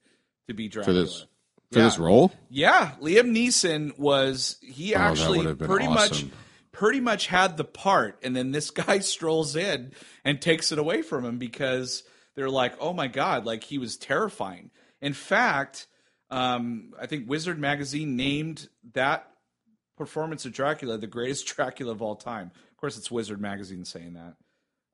[0.48, 1.00] to be for Dracula.
[1.04, 1.26] this
[1.72, 1.84] for Yeah.
[1.84, 2.32] this role.
[2.50, 6.24] Yeah, Liam Neeson was he Oh, actually would have been pretty much
[6.72, 9.92] pretty much had the part and then this guy strolls in
[10.24, 12.02] and takes it away from him because
[12.34, 15.86] they're like, "Oh my god, like he was terrifying." In fact,
[16.30, 19.28] um, I think Wizard magazine named that
[19.96, 22.50] performance of Dracula the greatest Dracula of all time.
[22.70, 24.34] Of course, it's Wizard magazine saying that.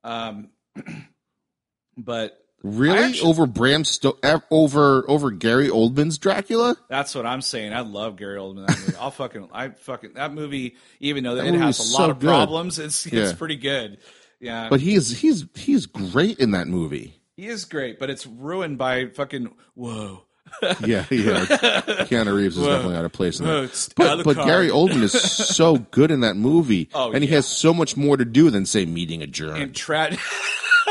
[0.03, 0.49] Um,
[1.97, 4.19] but Really, actually- over Bram Sto-
[4.51, 6.75] over over Gary Oldman's Dracula?
[6.89, 7.73] That's what I'm saying.
[7.73, 8.67] I love Gary Oldman.
[8.67, 8.97] That movie.
[8.99, 10.75] I'll fucking, I fucking that movie.
[10.99, 12.27] Even though That it has a lot so of good.
[12.27, 13.33] problems, it's it's Yeah.
[13.35, 13.97] pretty good.
[14.39, 17.19] Yeah, But he's he's he's great in that movie.
[17.35, 20.23] he is great, but it's ruined by fucking whoa.
[20.61, 21.45] Yeah, yeah.
[22.05, 23.89] Keanu Reeves is definitely out of place in that.
[23.95, 27.37] But, but Gary Oldman is so good in that movie, Oh, and he yeah.
[27.37, 29.55] has so much more to do than say meeting a germ.
[29.55, 30.15] and tra-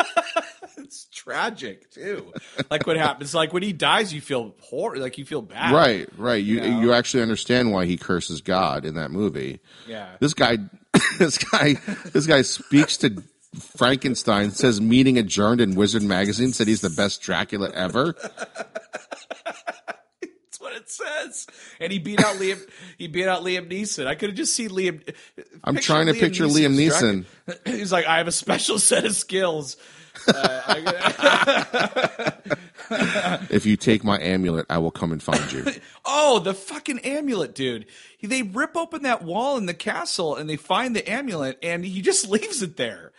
[0.78, 2.32] it's tragic too.
[2.70, 3.34] Like what happens?
[3.34, 4.96] Like when he dies, you feel horror.
[4.96, 5.72] Like you feel bad.
[5.74, 6.42] right, right.
[6.42, 6.80] You know?
[6.80, 9.60] you actually understand why he curses God in that movie.
[9.86, 10.08] Yeah.
[10.20, 10.58] This guy,
[11.18, 11.74] this guy,
[12.12, 13.22] this guy speaks to
[13.76, 14.50] Frankenstein.
[14.52, 16.52] Says meeting adjourned in Wizard magazine.
[16.52, 18.14] Said he's the best Dracula ever.
[20.98, 21.46] That's what it says.
[21.80, 22.60] And he beat out Liam.
[22.98, 24.06] He beat out Liam Neeson.
[24.06, 25.02] I could have just seen Liam.
[25.64, 27.24] I'm trying to picture Liam Neeson.
[27.66, 29.76] He's like, I have a special set of skills.
[30.26, 32.32] Uh, I-
[33.50, 35.64] If you take my amulet, I will come and find you.
[36.04, 37.86] oh, the fucking amulet, dude.
[38.20, 42.02] They rip open that wall in the castle and they find the amulet, and he
[42.02, 43.12] just leaves it there.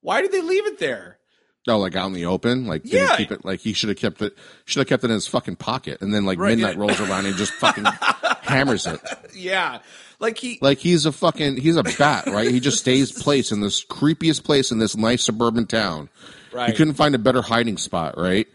[0.00, 1.18] Why did they leave it there?
[1.66, 3.16] Oh, like out in the open, like didn't Yeah.
[3.16, 3.44] keep it.
[3.44, 4.34] Like he should have kept it.
[4.64, 7.26] Should have kept it in his fucking pocket, and then like Right, midnight rolls around
[7.26, 7.84] and just fucking
[8.42, 9.00] hammers it.
[9.34, 9.80] Yeah,
[10.18, 10.58] like he.
[10.62, 12.50] Like he's a fucking he's a bat, right?
[12.50, 16.08] He just stays place in this creepiest place in this nice suburban town.
[16.52, 16.70] Right.
[16.70, 18.46] He couldn't find a better hiding spot, right?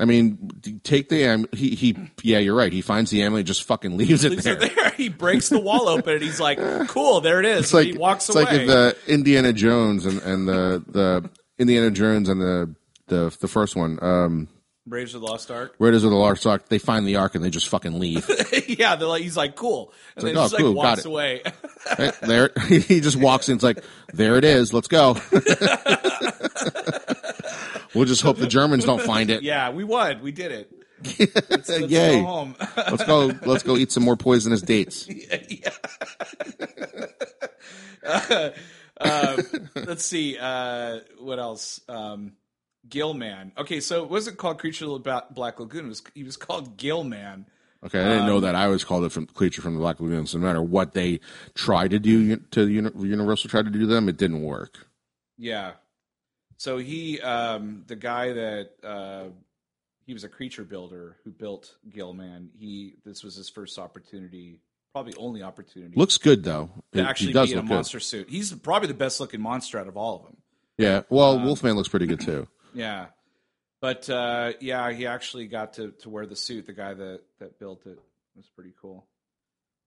[0.00, 0.50] I mean,
[0.82, 1.46] take the am.
[1.52, 1.96] He he.
[2.22, 2.72] Yeah, you're right.
[2.72, 4.54] He finds the amulet, just fucking leaves it leaves there.
[4.60, 4.90] it there.
[4.96, 6.58] He breaks the wall open and he's like,
[6.88, 8.44] "Cool, there it is." It's like he walks it's away.
[8.44, 12.74] like the uh, Indiana Jones and, and the the Indiana Jones and the
[13.06, 14.48] the the first one, um,
[14.86, 15.74] Braves of the Lost Ark.
[15.78, 16.68] Raiders of the Lost Ark.
[16.68, 18.28] They find the Ark and they just fucking leave.
[18.66, 21.06] yeah, they're like, he's like, "Cool," and like, then "Oh, just cool, got walks it."
[21.06, 21.42] away.
[22.22, 23.56] There, he just walks in.
[23.56, 24.72] It's like, there it is.
[24.72, 25.16] Let's go.
[27.94, 29.42] we'll just hope the Germans don't find it.
[29.42, 30.22] yeah, we won.
[30.22, 30.72] We did it.
[31.50, 32.20] Let's, let's Yay.
[32.20, 32.56] go home.
[32.76, 33.32] Let's go.
[33.44, 35.08] Let's go eat some more poisonous dates.
[39.00, 40.36] Um, let's see.
[40.38, 41.80] Uh, what else?
[41.88, 42.32] Um,
[42.88, 43.52] Gilman.
[43.58, 45.86] Okay, so it wasn't called Creature of the Black Lagoon.
[45.86, 47.46] It was, he was called Gilman.
[47.82, 48.54] Okay, I didn't know that.
[48.54, 50.26] I always called it from creature from the Black Lagoon.
[50.26, 51.20] So no matter what they
[51.54, 54.86] tried to do to Uni- Universal tried to do them, it didn't work.
[55.38, 55.72] Yeah.
[56.58, 59.24] So he, um, the guy that uh,
[60.04, 62.50] he was a creature builder who built Gilman.
[62.58, 64.60] He this was his first opportunity,
[64.92, 66.70] probably only opportunity Looks good though.
[66.92, 67.74] to It- actually he does be in a look good.
[67.74, 68.28] monster suit.
[68.28, 70.36] He's probably the best looking monster out of all of them.
[70.78, 71.02] Yeah.
[71.10, 72.46] Well, Wolfman looks pretty good too.
[72.74, 73.06] Yeah.
[73.80, 76.66] But uh, yeah, he actually got to, to wear the suit.
[76.66, 77.98] The guy that, that built it it
[78.36, 79.06] was pretty cool.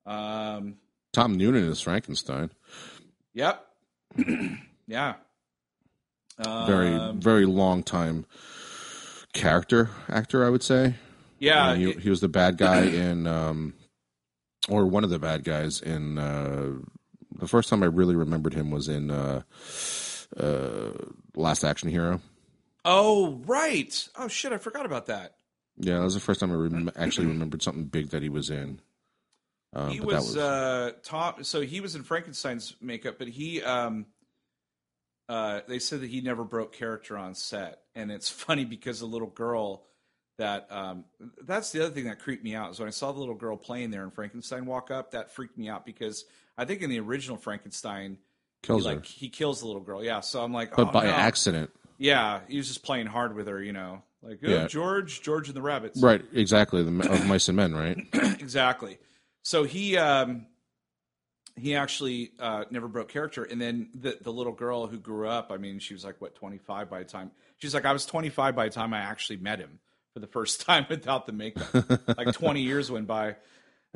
[0.06, 0.76] Um,
[1.14, 2.50] Tom Noonan is Frankenstein.
[3.34, 3.66] yep.
[4.88, 5.14] yeah.
[6.44, 8.26] Very Um, very long time
[9.34, 10.96] character actor, I would say.
[11.40, 11.76] yeah.
[11.76, 13.74] He, it- he was the bad guy in, um,
[14.70, 16.18] or one of the bad guys in.
[16.18, 16.74] Uh,
[17.36, 19.42] the first time I really remembered him was in uh,
[20.38, 20.92] uh,
[21.36, 22.22] Last Action Hero.
[22.86, 24.08] oh, right.
[24.18, 24.54] Oh, shit.
[24.54, 25.36] I forgot about that.
[25.78, 28.50] Yeah, that was the first time I rem- actually remembered something big that he was
[28.50, 28.80] in.
[29.74, 31.44] Um, he but was, that was uh Tom.
[31.44, 34.06] So he was in Frankenstein's makeup, but he um
[35.28, 39.08] uh they said that he never broke character on set, and it's funny because the
[39.08, 39.84] little girl
[40.38, 41.06] that um
[41.44, 43.56] that's the other thing that creeped me out is when I saw the little girl
[43.56, 46.26] playing there and Frankenstein walk up, that freaked me out because
[46.58, 48.18] I think in the original Frankenstein.
[48.62, 50.20] kills he, her, like he kills the little girl, yeah.
[50.22, 51.12] So I'm like, but oh, by no.
[51.12, 51.72] accident.
[51.98, 54.68] yeah, he was just playing hard with her, you know, like oh, Yeah.
[54.68, 56.84] George, George and the rabbits, Right, exactly.
[56.84, 57.98] The of mice and men, right?
[58.14, 58.98] exactly.
[59.44, 60.48] So he um
[61.56, 65.52] he actually uh never broke character and then the the little girl who grew up,
[65.52, 67.32] I mean, she was like what 25 by the time.
[67.58, 69.80] She's like I was 25 by the time I actually met him
[70.14, 71.68] for the first time without the makeup.
[72.18, 73.36] like 20 years went by.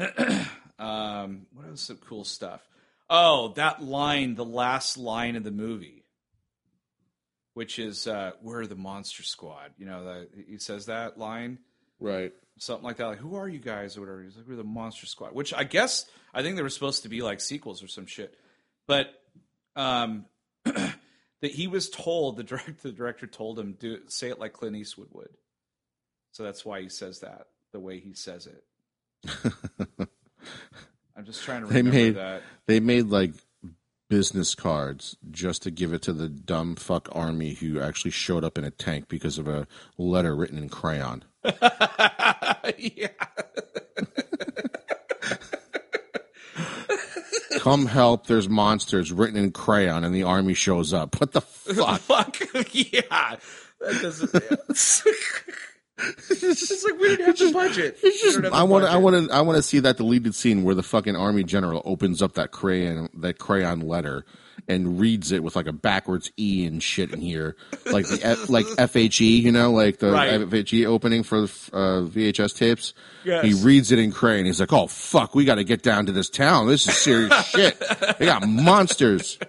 [0.79, 2.61] um what else some cool stuff?
[3.09, 6.03] Oh, that line, the last line of the movie.
[7.53, 9.71] Which is uh we're the monster squad.
[9.77, 11.59] You know, that he says that line
[11.99, 12.31] Right.
[12.59, 13.07] something like that.
[13.07, 14.21] Like, who are you guys or whatever?
[14.21, 15.33] He's like, we're the Monster Squad.
[15.33, 18.35] Which I guess I think they were supposed to be like sequels or some shit.
[18.85, 19.07] But
[19.75, 20.25] um,
[20.65, 20.91] that
[21.41, 25.07] he was told the director the director told him do say it like Clint Eastwood
[25.11, 25.29] would.
[26.37, 28.63] So that's why he says that the way he says it.
[31.17, 32.43] I'm just trying to They remember made- that.
[32.67, 33.31] They made like
[34.07, 38.55] business cards just to give it to the dumb fuck army who actually showed up
[38.59, 39.65] in a tank because of a
[39.97, 41.23] letter written in crayon.
[42.77, 43.07] yeah.
[47.57, 51.19] Come help, there's monsters written in crayon and the army shows up.
[51.19, 51.99] What the fuck?
[52.01, 52.37] Fuck.
[52.73, 53.37] yeah.
[53.81, 54.77] That doesn't.
[55.97, 57.97] It's just like we didn't have the budget.
[58.03, 59.97] It's just, have the I want to, I want to, I want to see that
[59.97, 64.25] deleted scene where the fucking army general opens up that crayon, that crayon letter,
[64.67, 67.55] and reads it with like a backwards E and shit in here,
[67.91, 70.39] like the F, like FHE, you know, like the Right.
[70.41, 72.93] FHE opening for uh, VHS tapes.
[73.23, 73.45] Yes.
[73.45, 74.45] He reads it in crayon.
[74.45, 76.67] He's like, "Oh fuck, we got to get down to this town.
[76.67, 77.81] This is serious shit.
[78.19, 79.39] They got monsters."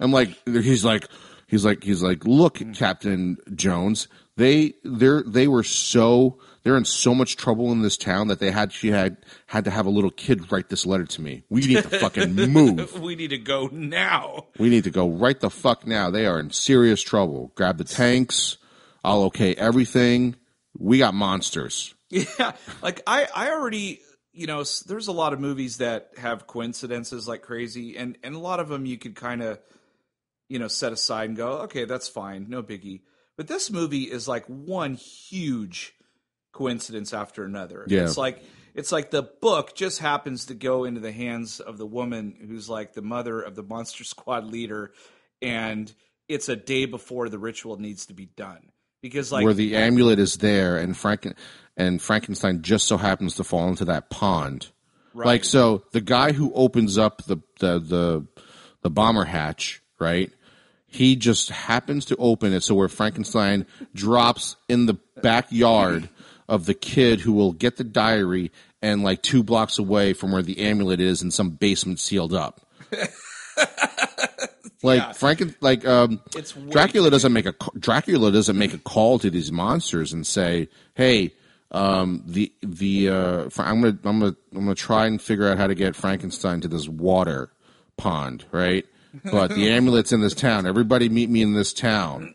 [0.00, 1.08] I'm like, he's like,
[1.48, 2.72] he's like, he's like, look, hmm.
[2.72, 8.28] Captain Jones, they, they're, they were so, they're in so much trouble in this town
[8.28, 11.20] that they had, she had, had to have a little kid write this letter to
[11.20, 11.42] me.
[11.50, 13.00] We need to fucking move.
[13.00, 14.46] We need to go now.
[14.58, 16.10] We need to go right the fuck now.
[16.10, 17.50] They are in serious trouble.
[17.56, 18.58] Grab the tanks.
[19.02, 20.36] I'll okay everything.
[20.78, 21.94] We got monsters.
[22.10, 24.00] Yeah, like I, I already,
[24.32, 28.38] you know, there's a lot of movies that have coincidences like crazy, and and a
[28.38, 29.58] lot of them you could kind of,
[30.48, 33.00] you know, set aside and go, okay, that's fine, no biggie.
[33.36, 35.94] But this movie is like one huge
[36.52, 37.84] coincidence after another.
[37.86, 38.02] Yeah.
[38.02, 38.42] It's like
[38.74, 42.68] it's like the book just happens to go into the hands of the woman who's
[42.68, 44.92] like the mother of the Monster Squad leader,
[45.40, 45.92] and
[46.28, 48.70] it's a day before the ritual needs to be done
[49.02, 51.34] because like where the amulet is there and Franken
[51.76, 54.68] and Frankenstein just so happens to fall into that pond.
[55.14, 55.26] Right.
[55.26, 58.26] Like so the guy who opens up the the the,
[58.82, 60.30] the bomber hatch, right?
[60.90, 66.08] He just happens to open it so where Frankenstein drops in the backyard
[66.48, 70.42] of the kid who will get the diary and like two blocks away from where
[70.42, 72.60] the amulet is in some basement sealed up.
[74.82, 75.10] like Yeah.
[75.10, 79.52] Franken like um It's Dracula doesn't make a Dracula doesn't make a call to these
[79.52, 81.34] monsters and say, "Hey,
[81.70, 85.66] um, the the uh, I'm gonna I'm gonna I'm gonna try and figure out how
[85.66, 87.50] to get Frankenstein to this water
[87.96, 88.86] pond, right?
[89.24, 90.66] But the amulet's in this town.
[90.66, 92.34] Everybody meet me in this town."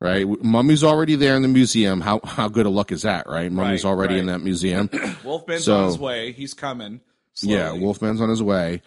[0.00, 2.00] Right, Mummy's already there in the museum.
[2.02, 3.50] How how good a luck is that, right?
[3.50, 4.34] Mummy's Right, already in right.
[4.34, 4.88] that museum.
[5.24, 6.32] Wolfman's So- on his way.
[6.32, 7.00] He's coming.
[7.42, 7.72] Yeah.
[7.72, 8.82] Wolfman's on his way,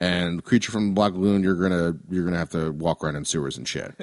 [0.00, 1.42] and creature from the Black Lagoon.
[1.42, 3.94] You're gonna you're gonna have to walk around in sewers and shit.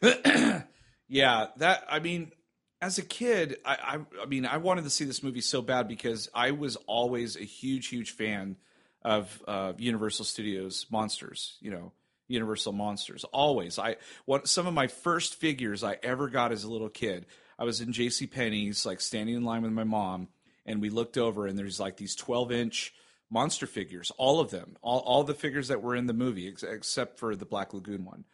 [1.06, 2.32] Yeah, that I mean,
[2.80, 5.86] as a kid, I, I I mean, I wanted to see this movie so bad
[5.86, 8.56] because I was always a huge, huge fan
[9.04, 11.56] of uh, Universal Studios monsters.
[11.60, 11.92] You know,
[12.28, 13.24] Universal monsters.
[13.24, 17.26] Always, I what some of my first figures I ever got as a little kid.
[17.58, 18.26] I was in J.C.
[18.26, 20.28] Penney's, like standing in line with my mom,
[20.66, 22.94] and we looked over, and there's like these 12 inch
[23.30, 26.62] monster figures, all of them, all all the figures that were in the movie, ex-
[26.62, 28.24] except for the Black Lagoon one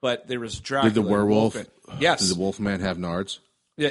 [0.00, 0.92] but there was Dracula.
[0.92, 1.56] Did the werewolf?
[1.98, 2.20] Yes.
[2.20, 3.38] Did the Wolfman have nards?
[3.76, 3.90] Yeah,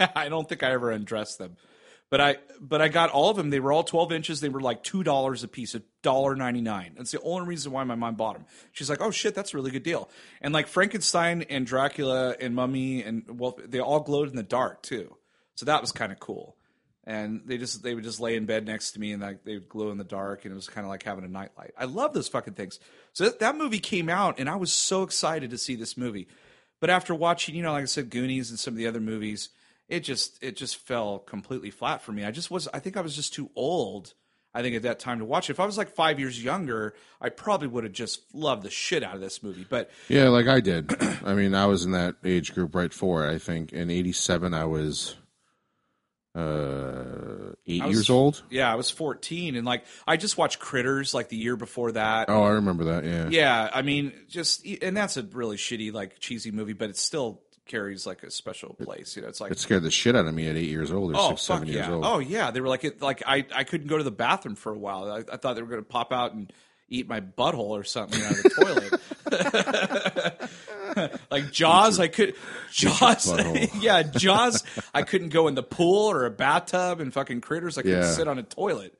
[0.14, 1.56] I don't think I ever undressed them,
[2.10, 3.50] but I but I got all of them.
[3.50, 4.40] They were all twelve inches.
[4.40, 6.94] They were like two dollars a piece, a dollar ninety nine.
[6.96, 8.46] That's the only reason why my mom bought them.
[8.72, 10.08] She's like, "Oh shit, that's a really good deal."
[10.40, 14.82] And like Frankenstein and Dracula and Mummy and well, they all glowed in the dark
[14.82, 15.16] too,
[15.56, 16.56] so that was kind of cool.
[17.08, 19.54] And they just they would just lay in bed next to me and like they
[19.54, 21.72] would glow in the dark and it was kind of like having a nightlight.
[21.78, 22.80] I love those fucking things.
[23.12, 26.26] So that, that movie came out and I was so excited to see this movie.
[26.80, 29.50] But after watching, you know, like I said, Goonies and some of the other movies,
[29.88, 32.24] it just it just fell completely flat for me.
[32.24, 34.14] I just was I think I was just too old.
[34.54, 35.52] I think at that time to watch it.
[35.52, 39.02] If I was like five years younger, I probably would have just loved the shit
[39.02, 39.66] out of this movie.
[39.68, 40.90] But Yeah, like I did.
[41.24, 43.34] I mean, I was in that age group right for it.
[43.34, 45.14] I think in '87 I was
[46.34, 48.42] uh, eight was- years old.
[48.50, 52.28] yeah, I was 14 and like I just watched Critters like the year before that.
[52.28, 53.04] Oh, I remember that.
[53.04, 53.28] Yeah.
[53.30, 57.42] Yeah, I mean, just and that's a really shitty like cheesy movie, but it's still
[57.66, 59.16] carries like a special place.
[59.16, 61.12] You know, it's like It scared the shit out of me at eight years old
[61.12, 62.04] or oh six, fuck seven years yeah, old.
[62.06, 62.50] oh yeah.
[62.50, 65.10] They were like it, like I I couldn't go to the bathroom for a while.
[65.10, 66.52] I, I thought they were going to pop out and
[66.88, 69.00] eat my butthole or something out of the
[70.90, 71.20] toilet.
[71.30, 72.34] like Jaws, I could
[72.70, 73.30] Jaws,
[73.80, 74.62] yeah, Jaws.
[74.94, 77.76] I couldn't go in the pool or a bathtub and fucking critters.
[77.78, 78.10] I couldn't Yeah.
[78.12, 78.94] sit on a toilet.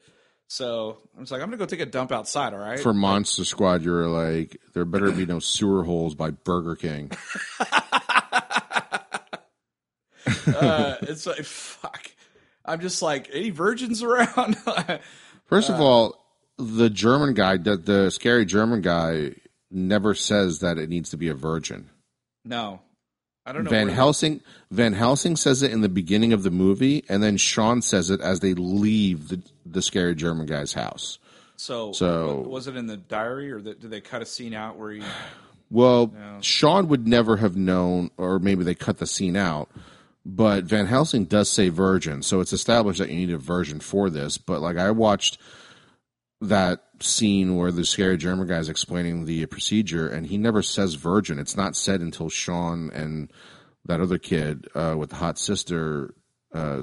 [0.48, 2.52] So I was like, I'm gonna go take a dump outside.
[2.54, 2.78] All right.
[2.78, 7.10] For Monster Squad, you were like, there better be no sewer holes by Burger King.
[10.46, 12.10] uh, it's like fuck.
[12.64, 14.56] I'm just like any virgins around.
[15.46, 16.24] First Uh, of all,
[16.58, 19.32] the German guy, the, the scary German guy,
[19.70, 21.90] never says that it needs to be a virgin.
[22.44, 22.80] no,
[23.44, 23.70] I don't know.
[23.70, 24.40] Van Helsing
[24.72, 28.20] Van Helsing says it in the beginning of the movie, and then Sean says it
[28.20, 31.18] as they leave the, the scary German guy's house.
[31.56, 34.76] So, So- was it in the diary, or that, did they cut a scene out
[34.76, 35.02] where he?
[35.68, 36.12] Well,
[36.42, 39.68] Sean would never have known, or maybe they cut the scene out.
[40.28, 44.10] But Van Helsing does say virgin, so it's established that you need a virgin for
[44.10, 44.38] this.
[44.38, 45.38] But like I watched
[46.40, 50.94] that scene where the scary German guy is explaining the procedure, and he never says
[50.94, 51.38] virgin.
[51.38, 53.32] It's not said until Sean and
[53.84, 56.12] that other kid uh, with the hot sister,
[56.52, 56.82] uh,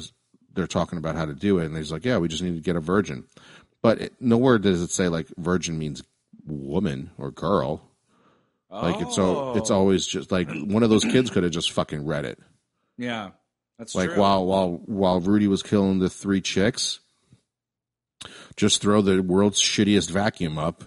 [0.54, 2.62] they're talking about how to do it, and he's like, "Yeah, we just need to
[2.62, 3.26] get a virgin."
[3.82, 6.02] But it, nowhere does it say like virgin means
[6.46, 7.89] woman or girl.
[8.72, 9.76] Like it's so it's Oh.
[9.76, 12.39] always just like one of those kids could have just fucking read it.
[12.98, 13.32] Yeah,
[13.80, 14.20] that's Like true.
[14.20, 17.00] while while while Rudy was killing the three chicks,
[18.56, 20.84] just throw the world's shittiest vacuum up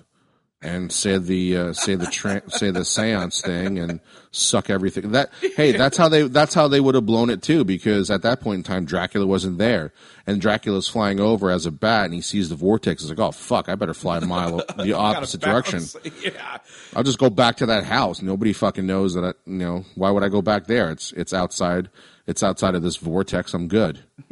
[0.62, 4.00] and say the uh, say the tra- say the séance thing and
[4.30, 5.12] suck everything.
[5.12, 7.64] That hey, that's how they that's how they would have blown it too.
[7.64, 9.92] Because at that point in time, Dracula wasn't there,
[10.26, 13.02] and Dracula's flying over as a bat, and he sees the vortex.
[13.02, 15.82] He's like, "Oh fuck, I better fly a mile the opposite direction."
[16.22, 16.58] Yeah,
[16.94, 18.22] I'll just go back to that house.
[18.22, 19.24] Nobody fucking knows that.
[19.24, 20.90] I, you know why would I go back there?
[20.90, 21.90] It's it's outside.
[22.26, 23.54] It's outside of this vortex.
[23.54, 24.00] I'm good.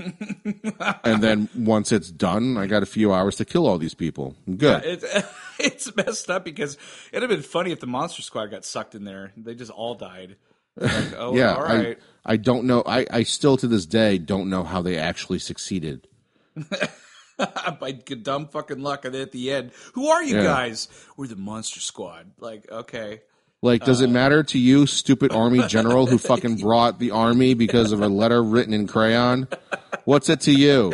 [1.05, 4.34] and then once it's done, I got a few hours to kill all these people.
[4.49, 4.82] I'm good.
[4.84, 5.05] it's
[5.61, 6.76] it's messed up because
[7.12, 9.32] it'd have been funny if the Monster Squad got sucked in there.
[9.36, 10.34] They just all died.
[10.77, 11.99] Like, oh, yeah, all right.
[12.25, 12.83] I I don't know.
[12.87, 16.09] I I still to this day don't know how they actually succeeded.
[17.81, 20.43] By dumb fucking luck, and at the end, who are you Yeah.
[20.45, 20.89] guys?
[21.16, 22.31] We're the Monster Squad.
[22.39, 23.22] Like, okay,
[23.61, 27.55] Like, does Uh, it matter to you, stupid army general who fucking brought the army
[27.55, 29.49] because of a letter written in crayon?
[30.05, 30.93] What's it to you?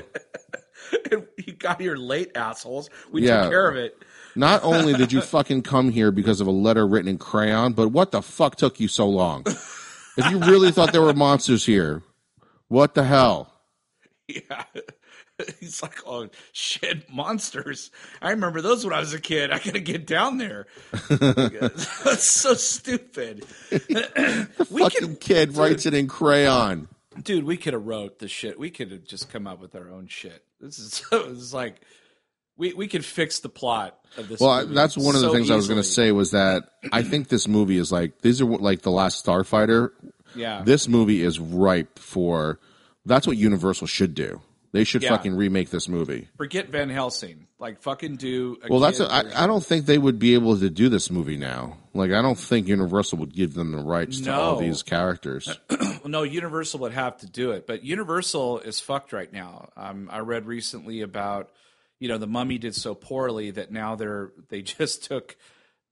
[1.37, 2.89] you got here late, assholes.
[3.11, 3.43] We Yeah.
[3.43, 3.97] took care of it.
[4.37, 7.89] Not only did you fucking come here because of a letter written in crayon, but
[7.89, 9.45] what the fuck took you so long?
[10.17, 12.03] If you really thought there were monsters here,
[12.69, 13.53] what the hell?
[14.29, 14.65] Yeah.
[15.59, 17.91] He's like, oh shit, monsters.
[18.21, 19.51] I remember those when I was a kid.
[19.51, 20.67] I gotta get down there.
[21.09, 23.47] That's so stupid.
[23.71, 23.79] we
[24.83, 26.89] Fucking could, kid writes it in crayon.
[27.23, 28.59] dude, we could have wrote the shit.
[28.59, 30.45] We could have just come up with our own shit.
[30.61, 31.81] This is this is like
[32.61, 34.39] we we could fix the plot of this.
[34.41, 36.71] Well, movie that's one of the so things I was going to say was that
[36.93, 39.91] I think this movie is like these are like the last Starfighter.
[40.37, 42.61] Yeah, This movie is ripe for.
[43.05, 44.41] That's what Universal should do.
[44.73, 45.09] They should Yeah.
[45.09, 46.29] fucking remake this movie.
[46.37, 47.49] forget Van Helsing.
[47.59, 48.57] Like fucking do.
[48.63, 49.25] A Well, that's I.
[49.35, 51.79] I don't think they would be able to do this movie now.
[51.93, 55.49] Like, I don't think Universal would give them the rights to all these characters.
[56.03, 59.69] No, Universal would have to do it, but Universal is fucked right now.
[59.77, 61.51] Um, I read recently about,
[62.01, 65.37] you know, the Mummy did so poorly that now they're they just took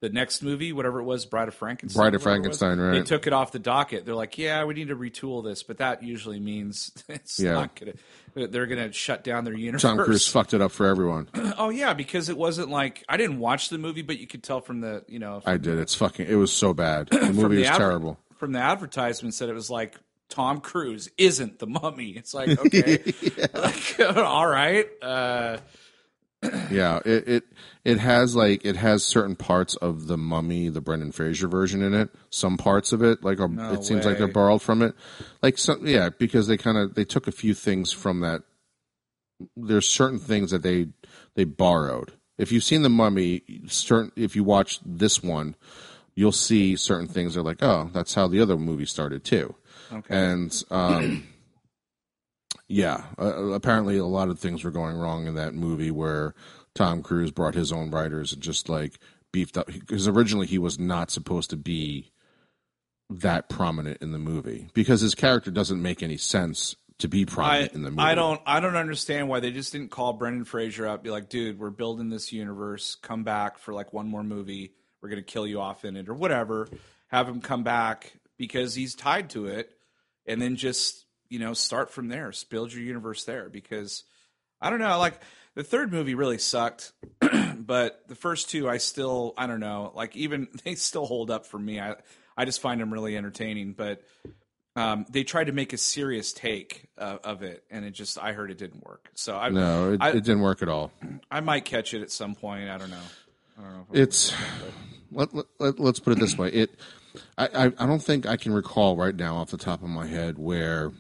[0.01, 2.01] the next movie, whatever it was, Bride of Frankenstein.
[2.01, 2.93] Bride of was, Frankenstein, right.
[2.93, 4.07] They took it off the docket.
[4.07, 7.53] They're like, yeah, we need to retool this, but that usually means it's Yeah.
[7.55, 7.95] not gonna.
[8.49, 9.83] They're gonna shut down their universe.
[9.83, 11.29] Tom Cruise fucked it up for everyone.
[11.59, 14.61] Oh yeah, because it wasn't like I didn't watch the movie, but you could tell
[14.61, 15.79] from the you know I did.
[15.81, 16.27] It's fucking.
[16.29, 17.09] It was so bad.
[17.09, 18.19] The movie the was adver- terrible.
[18.37, 19.97] from the advertisements that it was like
[20.29, 22.11] Tom Cruise isn't the mummy.
[22.11, 23.03] It's like okay,
[23.55, 24.87] like, all right.
[25.03, 25.57] Uh,
[26.71, 27.45] Yeah, it, it
[27.85, 31.95] it has like it has certain parts of the Mummy, the Brendan Fraser version in
[31.95, 32.11] it.
[32.31, 34.95] Some parts of it, like are, No it seems like they're borrowed from it.
[35.43, 38.43] Like some, yeah, because they kind of they took a few things from that.
[39.57, 40.89] There's certain things that they
[41.35, 42.13] they borrowed.
[42.37, 45.57] If you've seen the Mummy, certain if you watch this one,
[46.15, 47.37] you'll see certain things.
[47.37, 49.55] Are like, oh, that's how the other movie started too.
[49.93, 50.17] okay.
[50.17, 51.27] And um,
[52.69, 56.35] yeah, uh, apparently a lot of things were going wrong in that movie where
[56.75, 58.99] Tom Cruise brought his own writers and just like
[59.33, 62.13] beefed up because originally he was not supposed to be
[63.11, 67.25] that prominent in the movie because his character doesn't make any sense to be I,
[67.25, 68.03] prominent in the movie.
[68.03, 71.31] I don't I don't understand why they just didn't call Brendan Fraser up, be like,
[71.31, 72.97] dude, we're building this universe.
[72.97, 74.73] Come back for like one more movie.
[75.01, 76.69] We're gonna kill you off in it or whatever.
[77.07, 79.71] Have him come back because he's tied to it,
[80.27, 82.33] and then just you know start from there.
[82.51, 84.05] Build your universe there because
[84.61, 84.99] I don't know.
[84.99, 85.21] Like
[85.55, 86.93] the third movie really sucked,
[87.59, 89.93] but the first two I still I don't know.
[89.95, 91.81] Like even they still hold up for me.
[91.81, 91.97] I
[92.37, 94.03] I just find them really entertaining, but
[94.77, 98.33] um, they tried to make a serious take uh, of it, and it just I
[98.33, 99.11] heard it didn't work.
[99.15, 100.93] So I No, it, I- it didn't work at all.
[101.31, 102.71] I might catch it at some point.
[102.71, 102.97] I don't know.
[103.59, 103.87] I don't know.
[103.93, 104.35] If It's
[105.11, 106.51] let, let, let, let's put it this way.
[106.51, 106.71] It
[107.37, 110.07] I, I I don't think I can recall right now off the top of my
[110.07, 110.93] head where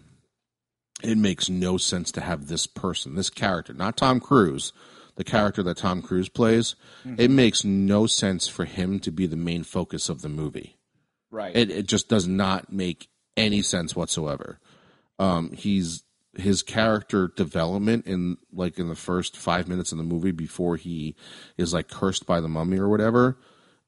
[1.03, 4.72] it makes no sense to have this person, this character, not Tom Cruise,
[5.16, 6.74] the character that Tom Cruise plays.
[7.16, 10.76] It makes no sense for him to be the main focus of the movie.
[11.30, 11.55] right.
[11.57, 14.59] It it just does not make any sense whatsoever.
[15.18, 16.03] Um, he's
[16.36, 21.16] his character development in like in the first five minutes of the movie before he
[21.57, 23.38] is like cursed by the mummy or whatever.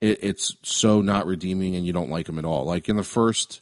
[0.01, 2.65] It, it's so not redeeming, and you don't like him at all.
[2.65, 3.61] Like in the first,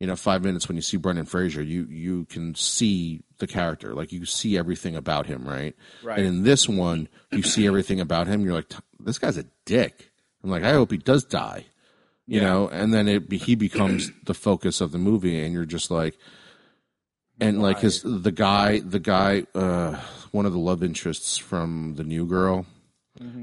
[0.00, 3.94] you know, five minutes when you see Brendan Fraser, you you can see the character,
[3.94, 5.76] like you see everything about him, right?
[6.02, 6.18] Right.
[6.18, 8.40] And in this one, you see everything about him.
[8.42, 10.10] You're like, this guy's a dick.
[10.42, 11.66] I'm like, I hope he does die
[12.26, 12.46] you Yeah.
[12.48, 16.16] know and then it he becomes the focus of the movie and you're just like
[17.40, 19.96] and like his the guy the guy uh
[20.30, 22.66] one of the love interests from the new girl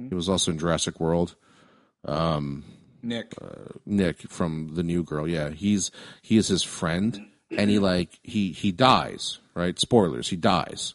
[0.10, 1.36] he was also in Jurassic World
[3.08, 3.34] Nick.
[3.42, 5.92] Uh, Nick from the new girl yeah he's
[6.22, 10.94] he is his friend and he like he he dies right spoilers he dies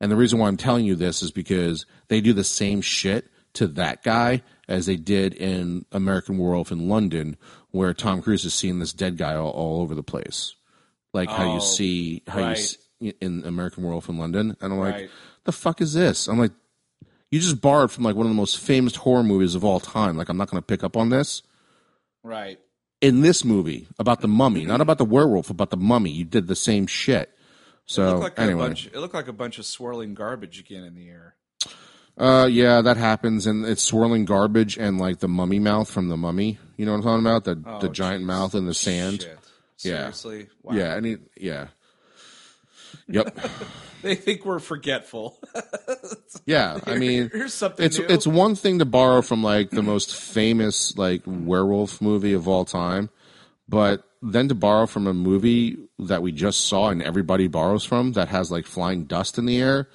[0.00, 3.26] and the reason why I'm telling you this is because they do the same shit
[3.54, 7.36] to that guy as they did in American Werewolf in London,
[7.72, 10.54] where Tom Cruise is seeing this dead guy all, all over the place,
[11.12, 12.78] like how Oh, you see how you see
[13.20, 14.56] in American Werewolf in London.
[14.60, 15.10] And I'm like, Right.
[15.44, 16.28] the fuck is this?
[16.28, 16.52] I'm like,
[17.30, 20.16] you just borrowed from like one of the most famous horror movies of all time.
[20.16, 21.42] Like I'm not going to pick up on this.
[22.22, 22.58] Right.
[23.00, 26.46] In this movie about the mummy, not about the werewolf, about the mummy, you did
[26.48, 27.30] the same shit.
[27.86, 28.86] So looked like a anyway, bunch.
[28.86, 31.34] It looked like a bunch of swirling garbage again in the air.
[32.18, 36.16] Uh, yeah, that happens, and it's swirling garbage and like the mummy mouth from the
[36.16, 36.58] mummy.
[36.76, 37.44] You know what I'm talking about?
[37.44, 38.26] The the Oh, giant jeez.
[38.26, 39.22] mouth in the sand.
[39.22, 39.38] Shit.
[39.82, 39.96] Yeah.
[40.12, 40.48] Seriously.
[40.62, 40.74] Wow.
[40.74, 41.68] Yeah, and it, yeah,
[43.10, 43.38] yep,
[44.02, 45.38] They think we're forgetful.
[46.46, 46.78] yeah.
[46.86, 48.06] I mean, Here's something it's new.
[48.08, 52.64] it's one thing to borrow from like the most famous like werewolf movie of all
[52.64, 53.10] time,
[53.68, 58.12] but then to borrow from a movie that we just saw and everybody borrows from
[58.12, 59.88] that has like flying dust in the air,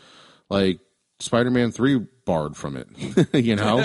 [0.50, 0.80] like
[1.20, 2.88] Spider-Man Three borrowed from it,
[3.34, 3.78] you know,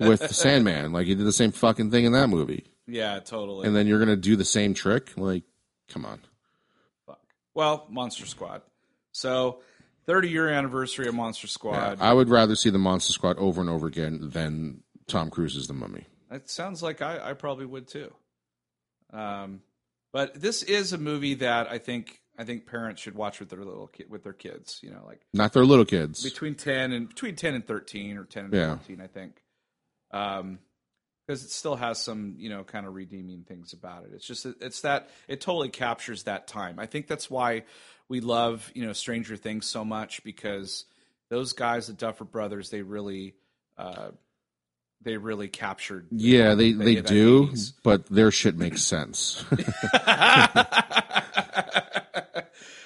[0.00, 0.92] with Sandman.
[0.92, 2.64] Like he did the same fucking thing in that movie.
[2.86, 3.66] yeah, totally.
[3.66, 5.12] and then you're gonna do the same trick?
[5.18, 5.42] Like,
[5.88, 6.20] come on.
[7.54, 8.62] Well, Monster Squad.
[9.12, 9.60] So,
[10.06, 11.98] 30 year anniversary of Monster Squad.
[11.98, 15.66] Yeah, I would rather see the Monster Squad over and over again than Tom Cruise's
[15.66, 16.06] The Mummy.
[16.30, 18.12] It sounds like I, I probably would too.
[19.12, 19.62] Um,
[20.12, 23.62] but this is a movie that I think I think parents should watch with their
[23.64, 24.78] little kid with their kids.
[24.82, 26.22] You know, like Not their little kids.
[26.22, 28.76] between ten and between ten and thirteen or ten and Yeah.
[28.76, 29.42] fourteen, I think.
[30.12, 30.58] Um,
[31.30, 34.10] because it still has some you know kind of redeeming things about it.
[34.14, 36.80] It's just it's that it totally captures that time.
[36.80, 37.62] I think that's why
[38.08, 40.86] we love you know Stranger Things so much because
[41.28, 43.34] those guys, the Duffer Brothers, they really.
[43.78, 44.10] Uh,
[45.02, 46.08] they really captured.
[46.10, 47.72] yeah, they, they that do, 80s.
[47.82, 49.42] but their shit makes sense.
[49.50, 49.62] uh,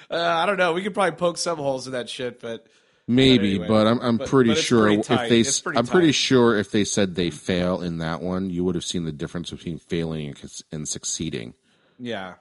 [0.09, 0.71] I don't know.
[0.71, 2.67] We could probably poke some holes in that shit, but
[3.07, 6.11] Maybe, anyway, but I'm I'm but- pretty but sure pretty if they pretty I'm pretty
[6.11, 9.51] sure if they said they fail in that one, you would have seen the difference
[9.51, 11.53] between failing and, and succeeding.
[11.99, 12.35] Yeah,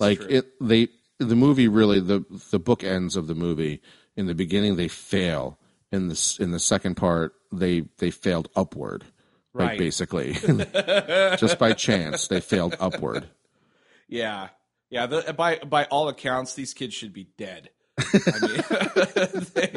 [0.00, 0.28] like true.
[0.28, 0.88] it they
[1.20, 3.80] the movie really the the book ends of the movie
[4.16, 5.58] in the beginning they fail
[5.92, 9.04] in this in the second part they they failed upward
[9.54, 9.78] like Right.
[9.78, 10.32] basically
[11.38, 13.28] just by chance they failed upward
[14.08, 14.48] Yeah,
[14.90, 15.06] yeah.
[15.06, 17.70] The, by by all accounts, these kids should be dead.
[17.98, 18.02] I
[18.40, 19.72] mean, they,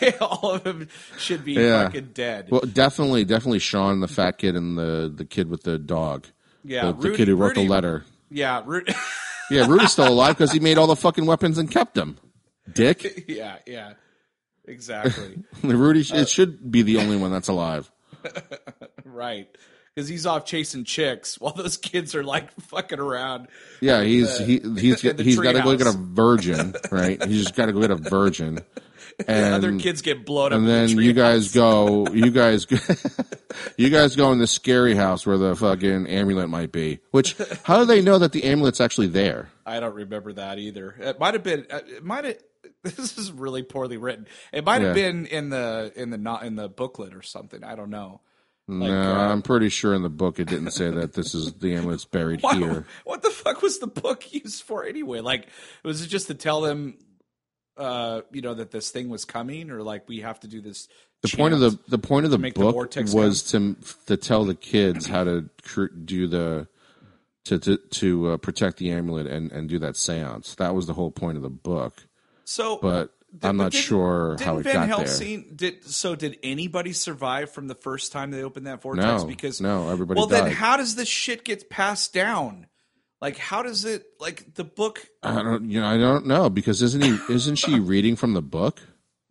[0.00, 0.88] they all of them
[1.18, 1.84] should be Yeah.
[1.84, 2.48] fucking dead.
[2.50, 6.26] well definitely definitely sean the fat kid and the the kid with the dog
[6.64, 8.84] yeah, the, the kid who wrote Rudy- the letter Yeah, Ru-
[9.50, 12.18] yeah rudy's still alive because he made all the fucking weapons and kept them
[12.72, 13.92] dick yeah, yeah.
[14.66, 15.42] Exactly.
[15.62, 17.90] rudy Uh, it should be the only one that's alive
[19.04, 19.48] right.
[19.96, 23.48] Because he's off chasing chicks while those kids are like fucking around.
[23.80, 27.22] Yeah, he's he he's the he's got to go get a virgin, right?
[27.24, 28.58] He's just got to go get a virgin,
[29.26, 30.58] and Other kids get blown up.
[30.58, 32.76] and then the you guys go, you guys, go-
[33.78, 36.98] you guys go in the scary house where the fucking amulet might be.
[37.12, 37.34] Which
[37.64, 39.48] how do they know that the amulet's actually there?
[39.64, 40.94] I don't remember that either.
[41.00, 41.66] It might have been.
[41.70, 42.36] uh, It might have.
[42.82, 44.26] This is really poorly written.
[44.52, 45.08] It might have Yeah.
[45.10, 47.64] been in the in the not in the booklet or something.
[47.64, 48.20] I don't know.
[48.68, 51.74] No, uh, I'm pretty sure in the book it didn't say that this is the
[51.74, 52.86] amulet's buried Why, here.
[53.04, 55.20] What the fuck was the book used for anyway?
[55.20, 55.46] Like,
[55.84, 56.98] was it just to tell them,
[57.76, 60.88] uh, you know, that this thing was coming, or like we have to do this?
[61.22, 64.44] The point of the the point of the the book vortex was to to tell
[64.44, 66.68] the kids how to cr- do the
[67.46, 70.56] to to, to uh, protect the amulet and and do that séance.
[70.56, 72.06] That was the whole point of the book.
[72.44, 76.14] so, But I'm not didn't- sure how it Van got Helsing did so?
[76.14, 79.22] Did anybody survive from the first time they opened that vortex?
[79.22, 80.44] No, because no, everybody well, died.
[80.44, 82.66] then how does this shit get passed down?
[83.20, 84.04] Like, how does it?
[84.20, 85.06] Like the book?
[85.22, 87.18] I don't, you know, I don't know because isn't he?
[87.32, 88.80] Isn't she reading from the book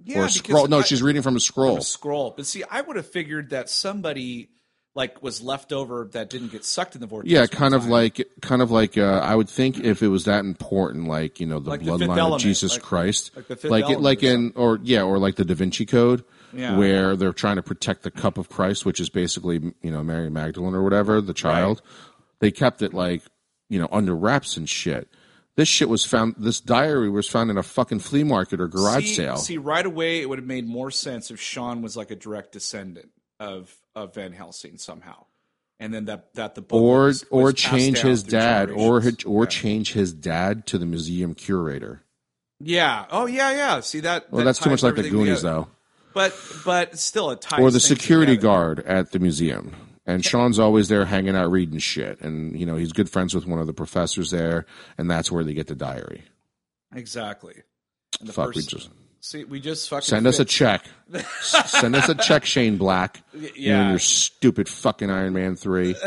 [0.04, 0.68] Yeah, or scroll?
[0.68, 1.82] No, I- she's reading from a scroll.
[1.82, 2.34] scroll.
[2.36, 4.50] But see, I would have figured that somebody
[4.96, 7.32] like was left over that didn't get sucked in the vortex.
[7.32, 7.89] Yeah, kind of time.
[7.91, 8.98] like, kind of like.
[8.98, 11.91] Uh, I would think if it was that important, like you know, the Like the
[11.91, 15.02] bloodline of Jesus like- Christ, like the Fifth like it, like or in, or yeah,
[15.04, 16.24] or like the Da Vinci Code,
[16.54, 16.78] Yeah.
[16.78, 20.30] where they're trying to protect the cup of Christ, which is basically you know Mary
[20.30, 21.82] Magdalene or whatever, the child.
[22.39, 23.22] They kept it like
[23.70, 25.10] you know under wraps and shit.
[25.58, 26.36] This shit was found.
[26.38, 29.38] This diary was found in a fucking flea market or garage see, sale.
[29.38, 32.52] See, right away, it would have made more sense if Sean was like a direct
[32.54, 35.26] descendant of of Van Helsing somehow,
[35.80, 39.50] and then that that the or was, or was change his dad or or yeah.
[39.50, 42.04] change his dad to the museum curator.
[42.60, 43.06] yeah.
[43.10, 43.80] Oh yeah, yeah.
[43.80, 44.32] See that?
[44.32, 45.68] Well, that that's too much like the Goonies, though.
[46.14, 46.34] But
[46.64, 48.48] but still, it ties Or the security together.
[48.48, 49.76] guard at the museum.
[50.08, 52.22] And Sean's always there hanging out reading shit.
[52.22, 54.68] And, you know, he's good friends with one of the professors there.
[55.00, 56.24] And that's where they get the diary.
[56.93, 57.64] Exactly.
[58.20, 58.89] And the Fuck, we just
[59.26, 59.44] see.
[59.44, 60.86] We just fucking send us a check.
[61.42, 63.22] Send us a check, Shane Black.
[63.34, 65.96] You and your stupid fucking Iron Man 3.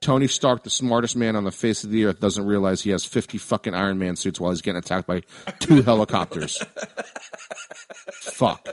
[0.00, 3.04] Tony Stark, the smartest man on the face of the earth, doesn't realize he has
[3.04, 5.22] 50 fucking Iron Man suits while he's getting attacked by
[5.60, 6.62] two helicopters.
[8.10, 8.68] Fuck.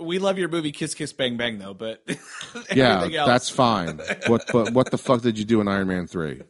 [0.00, 2.02] We love your movie Kiss Kiss Bang Bang though, but
[2.74, 4.00] Yeah, else, that's fine.
[4.26, 6.42] What but what the fuck did you do in Iron Man 3?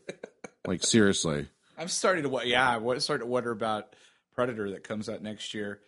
[0.67, 1.49] Like seriously.
[1.79, 3.95] I'm starting to wa- yeah, I'm starting to wonder about
[4.35, 5.81] Predator that comes out next year.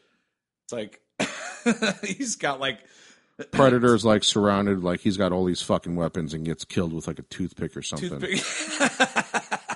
[0.64, 1.01] It's like
[2.05, 2.81] he's got like
[3.53, 7.18] Predator's like surrounded like he's got all these fucking weapons and gets killed with like
[7.18, 8.20] a toothpick or something.
[8.20, 9.61] toothpick.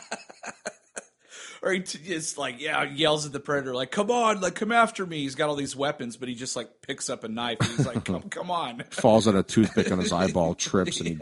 [1.65, 4.73] Or he t- just like yeah yells at the predator like come on like come
[4.73, 7.59] after me he's got all these weapons but he just like picks up a knife
[7.61, 11.09] and he's like come come on Falls on a toothpick on his eyeball, trips and
[11.09, 11.19] he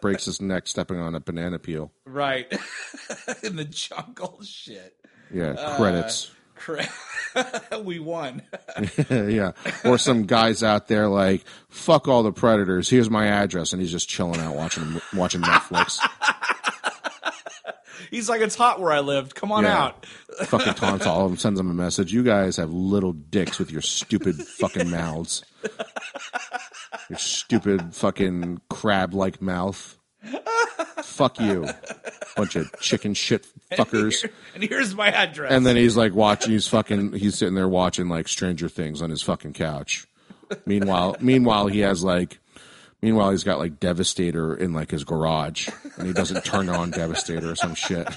[0.00, 1.90] breaks his neck stepping on a banana peel.
[2.04, 2.46] right
[3.42, 4.94] in the jungle shit
[5.34, 6.30] Yeah, Uh, credits.
[6.54, 6.88] Cra-
[7.82, 8.42] we won
[9.10, 9.52] yeah.
[9.84, 12.88] Or some guys out there like, fuck all the predators.
[12.88, 15.98] Here's my address, and he's just chilling out watching watching Netflix.
[18.10, 19.84] He's like it's hot where I lived come on Yeah.
[19.84, 20.06] out
[20.46, 22.12] fucking taunts all of them, sends them a message.
[22.12, 25.44] You guys have little dicks with your stupid fucking mouths.
[27.10, 29.96] Your stupid fucking crab like mouth.
[31.02, 31.66] Fuck you.
[32.36, 34.28] Bunch of chicken shit fuckers.
[34.54, 38.08] and here's my address And then he's like watching he's fucking he's sitting there watching
[38.08, 40.06] like Stranger Things on his fucking couch.
[40.66, 42.38] Meanwhile meanwhile he has like
[43.02, 47.50] meanwhile he's got like Devastator in like his garage and he doesn't turn on Devastator
[47.50, 48.06] or some shit.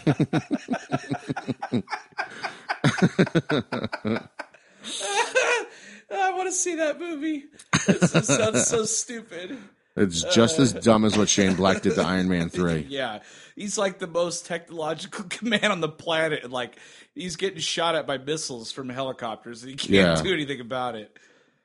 [6.12, 7.46] I want to see that movie.
[7.88, 9.58] This sounds so stupid.
[9.96, 12.86] It's just as uh, dumb as what Shane Black did to Iron Man 3.
[12.90, 13.20] Yeah,
[13.56, 16.44] he's like the most technological man on the planet.
[16.44, 16.78] and Like
[17.16, 20.22] he's getting shot at by missiles from helicopters, and he can't Yeah.
[20.22, 21.16] do anything about it.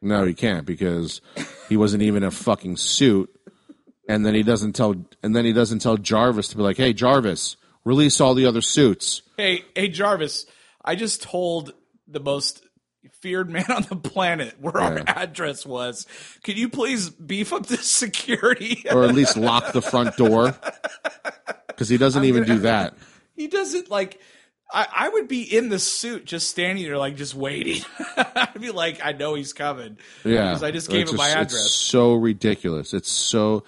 [0.05, 1.21] No, he can't because
[1.69, 3.31] he wasn't even a fucking suit.
[4.09, 6.93] And then he doesn't tell and then he doesn't tell Jarvis to be like, "Hey
[6.93, 10.45] Jarvis, release all the other suits." Hey, hey, Jarvis,
[10.85, 11.73] I just told
[12.07, 12.63] the most
[13.21, 16.07] feared man on the planet where our address was.
[16.43, 18.85] Could you please beef up the security?
[18.91, 20.55] Or at least lock the front door.
[21.77, 22.95] Cuz he doesn't even do that.
[23.35, 24.21] he doesn't like.
[24.75, 27.83] I, I would be in the suit, just standing there, like just waiting.
[28.17, 29.99] I'd be like, I know he's coming.
[30.25, 30.49] Yeah.
[30.51, 31.71] because I just gave It's him my It's address.
[31.75, 32.93] so ridiculous.
[32.93, 33.65] It's so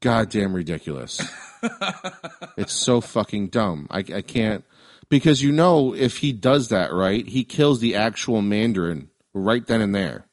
[0.00, 1.20] goddamn ridiculous.
[2.56, 3.86] it's so fucking dumb.
[3.90, 4.64] I, I can't
[5.08, 9.80] because you know if he does that right, he kills the actual Mandarin right then
[9.80, 10.26] and there.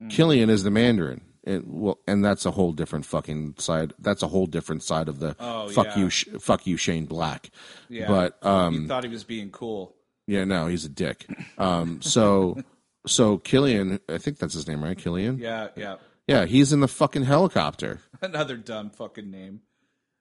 [0.00, 0.08] Hmm.
[0.08, 1.22] Killian is the Mandarin.
[1.46, 3.92] It, well, and that's a whole different fucking side.
[3.98, 5.98] That's a whole different side of the Oh, fuck yeah.
[5.98, 7.50] you, sh- fuck you, Shane Black.
[7.90, 8.08] Yeah.
[8.08, 9.94] But um, he thought he was being cool.
[10.26, 11.26] yeah, no, he's a dick.
[11.58, 12.62] Um, so,
[13.06, 14.96] so Killian, I think that's his name, right?
[14.96, 15.38] Killian.
[15.38, 15.96] Yeah, yeah.
[16.26, 18.00] Yeah, he's in the fucking helicopter.
[18.22, 19.60] Another dumb fucking name.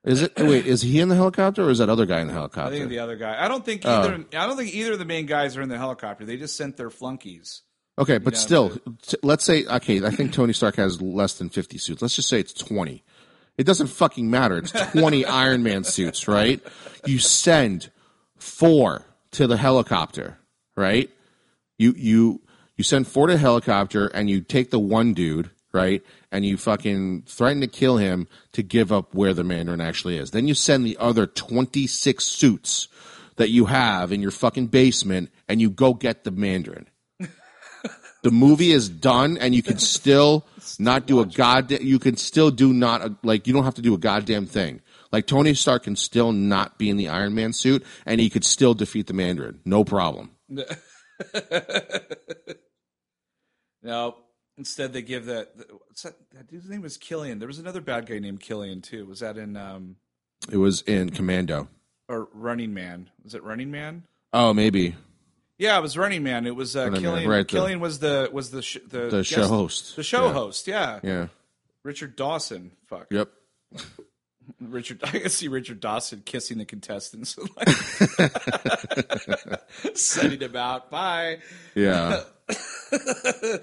[0.04, 0.34] Is it?
[0.36, 2.76] Wait, is he in the helicopter or is that other guy in the helicopter?
[2.76, 3.42] I think the other guy.
[3.42, 4.02] I don't think Oh.
[4.02, 4.26] either.
[4.38, 6.26] I don't think either of the main guys are in the helicopter.
[6.26, 7.62] They just sent their flunkies.
[7.98, 8.72] Okay, but still,
[9.02, 10.04] t- let's say okay.
[10.06, 12.02] I think Tony Stark has less than fifty suits.
[12.02, 13.04] Let's just say it's twenty.
[13.58, 14.58] It doesn't fucking matter.
[14.58, 16.62] It's twenty Iron Man suits, right?
[17.06, 17.92] You send
[18.38, 20.38] four to the helicopter,
[20.76, 21.10] right?
[21.78, 22.42] You you
[22.78, 26.04] you send four to the helicopter, and you take the one dude, right?
[26.32, 30.32] And you fucking threaten to kill him to give up where the Mandarin actually is.
[30.32, 32.88] Then you send the other twenty six suits
[33.36, 36.88] that you have in your fucking basement, and you go get the Mandarin.
[38.24, 40.46] The movie is done, and you can still
[40.80, 41.82] not do a goddamn.
[41.82, 44.82] You can still do not a, like you don't have to do a goddamn thing.
[45.12, 48.44] Like Tony Stark can still not be in the Iron Man suit, and he could
[48.44, 50.32] still defeat the Mandarin, no problem.
[53.86, 54.16] No.
[54.58, 55.50] Instead, they give that.
[55.88, 56.14] What's that?
[56.34, 57.40] That dude's name was Killian.
[57.40, 59.06] There was another bad guy named Killian too.
[59.06, 59.96] Was that in um
[60.52, 61.68] It was in Commando.
[62.08, 63.10] or Running Man?
[63.24, 64.04] Was it Running Man?
[64.32, 64.96] Oh, maybe
[65.64, 66.46] Yeah, it was Running Man.
[66.46, 67.30] It was uh, Running Man, Killian.
[67.30, 69.96] right, the- Killian was the was the sh- the, the guest- show host.
[69.96, 70.34] The show Yeah.
[70.34, 70.68] host.
[70.68, 71.00] Yeah.
[71.04, 71.28] Yeah.
[71.84, 72.72] Richard Dawson.
[72.88, 73.08] Fuck.
[73.12, 73.30] Yep.
[74.60, 75.00] Richard.
[75.04, 77.70] I can see Richard Dawson kissing the contestants, like,
[79.96, 80.92] sending him out.
[80.92, 81.40] Bye.
[81.76, 82.24] Yeah.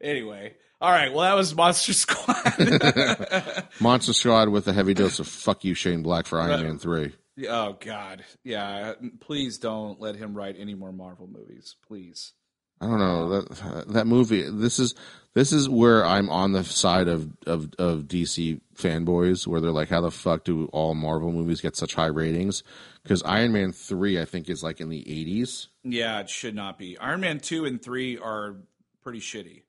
[0.00, 1.12] Anyway, all right.
[1.12, 3.64] Well, that was Monster Squad.
[3.80, 7.16] Monster Squad with a heavy dose of fuck you, Shane Black for Iron Man three.
[7.48, 8.94] Oh God, yeah.
[9.20, 12.32] Please don't let him write any more Marvel movies, please.
[12.80, 14.48] I don't know that that movie.
[14.48, 14.94] This is
[15.34, 19.88] this is where I'm on the side of, of of DC fanboys, where they're like,
[19.88, 22.62] "How the fuck do all Marvel movies get such high ratings?"
[23.02, 25.68] Because Iron Man three, I think, is like in the 80s.
[25.82, 26.96] Yeah, it should not be.
[26.98, 28.56] Iron Man two and three are
[29.02, 29.62] pretty shitty.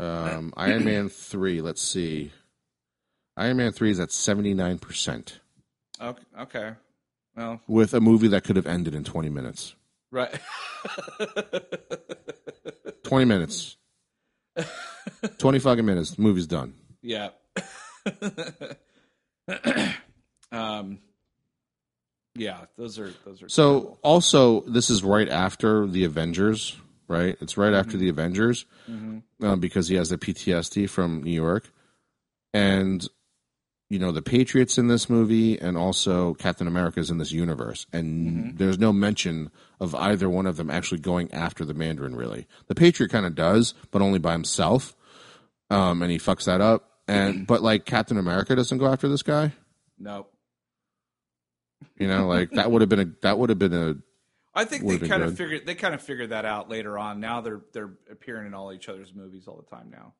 [0.00, 1.60] Um, Iron Man three.
[1.60, 2.32] Let's see.
[3.36, 5.40] Iron Man three is at 79 percent
[6.38, 6.72] Okay.
[7.36, 9.74] Well, with a movie that could have ended in 20 minutes.
[10.10, 10.38] right.
[13.04, 13.76] 20 minutes.
[15.38, 16.12] 20 fucking minutes.
[16.12, 16.74] The movie's done.
[17.02, 17.30] yeah.
[20.52, 20.98] um.
[22.34, 23.98] Yeah, those are those are So terrible.
[24.02, 26.74] also, this is right after the Avengers,
[27.06, 27.36] right?
[27.42, 31.70] It's right after the Avengers um, because he has the PTSD from New York,
[32.54, 33.06] and
[33.92, 38.56] you know the Patriots in this movie, and also Captain America's in this universe, and
[38.56, 42.16] there's no mention of either one of them actually going after the Mandarin.
[42.16, 44.96] Really, the Patriot kind of does, but only by himself,
[45.68, 46.88] um, and he fucks that up.
[47.06, 49.52] And but like Captain America doesn't go after this guy.
[49.98, 50.26] no.
[51.98, 53.96] You know, like that would have been a that would have been a
[54.54, 55.38] I think they kind of good.
[55.38, 57.20] figured they kind of figured that out later on.
[57.20, 60.14] Now they're they're appearing in all each other's movies all the time now.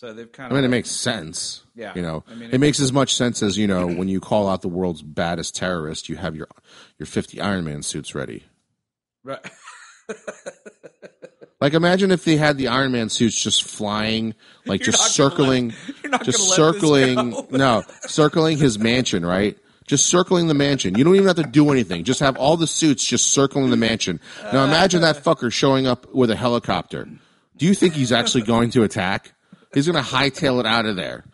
[0.00, 1.62] So they've kind I of mean, it makes sense.
[1.74, 1.92] Yeah.
[1.94, 4.18] You know, I mean, it, it- makes as much sense as you know when you
[4.18, 6.48] call out the world's baddest terrorist, you have your
[6.98, 8.44] your fifty Iron Man suits ready.
[9.22, 9.40] right.
[11.60, 14.34] Like, imagine if they had the Iron Man suits just flying,
[14.64, 15.74] like You're just circling,
[16.10, 17.46] let- just gonna let this circling.
[17.50, 19.58] No, circling his mansion, right?
[19.86, 20.96] Just circling the mansion.
[20.96, 22.04] You don't even have to do anything.
[22.04, 24.20] Just have all the suits just circling the mansion.
[24.54, 27.06] Now imagine that fucker showing up with a helicopter.
[27.58, 29.32] Do you think he's actually going to attack?
[29.72, 31.24] He's going to hightail it out of there.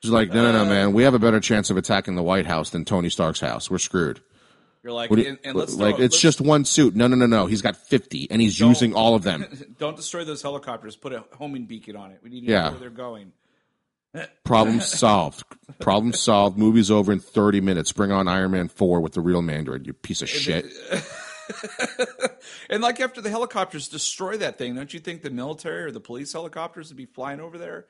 [0.00, 0.92] He's like, no, no, no, man.
[0.92, 3.70] We have a better chance of attacking the White House than Tony Stark's house.
[3.70, 4.20] We're screwed.
[4.82, 6.96] You're like, you- and, and let's like, throw- it's let's- just one suit.
[6.96, 7.46] No, no, no, no.
[7.46, 9.46] He's got 50 and he's using all of them.
[9.78, 10.96] don't destroy those helicopters.
[10.96, 12.18] Put a homing beacon on it.
[12.22, 12.64] We need to Yeah.
[12.64, 13.32] know where they're going.
[14.44, 15.44] Problem solved.
[15.78, 16.58] Problem solved.
[16.58, 17.92] Movie's over in 30 minutes.
[17.92, 20.66] Bring on Iron Man 4 with the real Mandarin, you piece of shit.
[22.70, 26.00] and like after the helicopters destroy that thing, don't you think the military or the
[26.00, 27.86] police helicopters would be flying over there?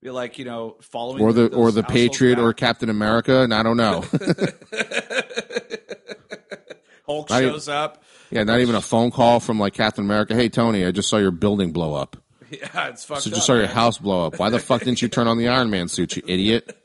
[0.00, 2.52] Be like, you know, following Or the or the Patriot or?
[2.52, 4.02] Captain America, and I don't know.
[7.06, 8.02] Hulk I- shows up.
[8.30, 10.34] yeah, not even a phone call from like Captain America.
[10.34, 12.16] Hey Tony, I just saw your building blow up.
[12.50, 13.34] Yeah, it's fucked So up.
[13.34, 14.38] just saw your house blow up.
[14.38, 16.76] Why the fuck didn't you turn on the Iron Man suit, you idiot?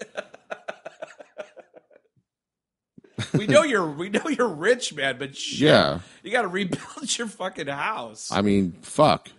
[3.33, 5.99] We know you're we know you're rich, man, but shit, Yeah.
[6.23, 6.83] you got to rebuild
[7.17, 8.31] your fucking house.
[8.31, 9.29] I mean, fuck.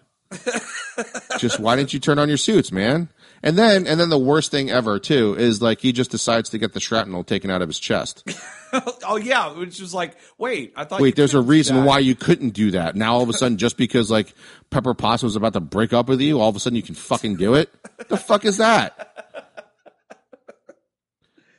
[1.38, 3.08] just why didn't you turn on your suits, man?
[3.42, 6.58] And then and then the worst thing ever too is like he just decides to
[6.58, 8.28] get the shrapnel taken out of his chest.
[9.06, 10.98] oh yeah, which was like, wait, I thought.
[10.98, 12.96] you Wait, there's a reason why you couldn't do that.
[12.96, 14.34] Now all of a sudden, just because like
[14.70, 16.96] Pepper Potts was about to break up with you, all of a sudden you can
[16.96, 17.70] fucking do it.
[18.08, 19.47] the fuck is that?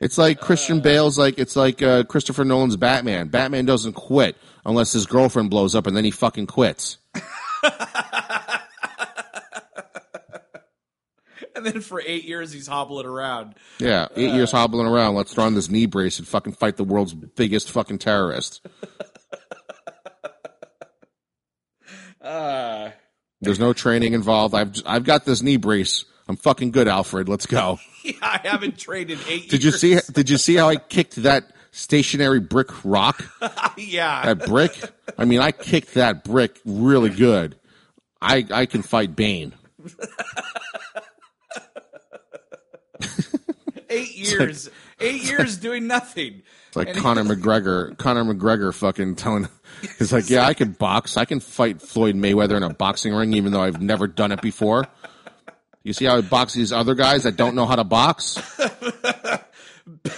[0.00, 3.28] It's like Christian Bale's like it's like uh, Christopher Nolan's Batman.
[3.28, 6.98] Batman doesn't quit unless his girlfriend blows up, and then he fucking quits.
[11.60, 13.54] And then for eight years he's hobbling around.
[13.78, 15.14] Yeah, eight years hobbling around.
[15.14, 18.66] Let's throw on this knee brace and fucking fight the world's biggest fucking terrorist.
[22.18, 22.90] Uh,
[23.42, 24.54] There's no training involved.
[24.54, 26.06] I've I've got this knee brace.
[26.30, 27.28] I'm fucking good, Alfred.
[27.28, 27.80] Let's go.
[28.04, 29.50] yeah, I haven't traded eight.
[29.50, 29.98] Did you see?
[30.12, 33.24] Did you see how I kicked that stationary brick rock?
[33.76, 34.78] yeah, That brick.
[35.18, 37.56] I mean, I kicked that brick really good.
[38.22, 39.54] I I can fight Bane.
[43.88, 44.68] eight years.
[45.00, 46.42] eight years doing nothing.
[46.68, 47.96] It's like And he- Conor McGregor.
[47.98, 49.48] Conor McGregor fucking telling.
[49.98, 51.16] He's like, yeah, I can box.
[51.16, 54.42] I can fight Floyd Mayweather in a boxing ring, even though I've never done it
[54.42, 54.86] before.
[55.90, 58.38] You see how he box these other guys that don't know how to box?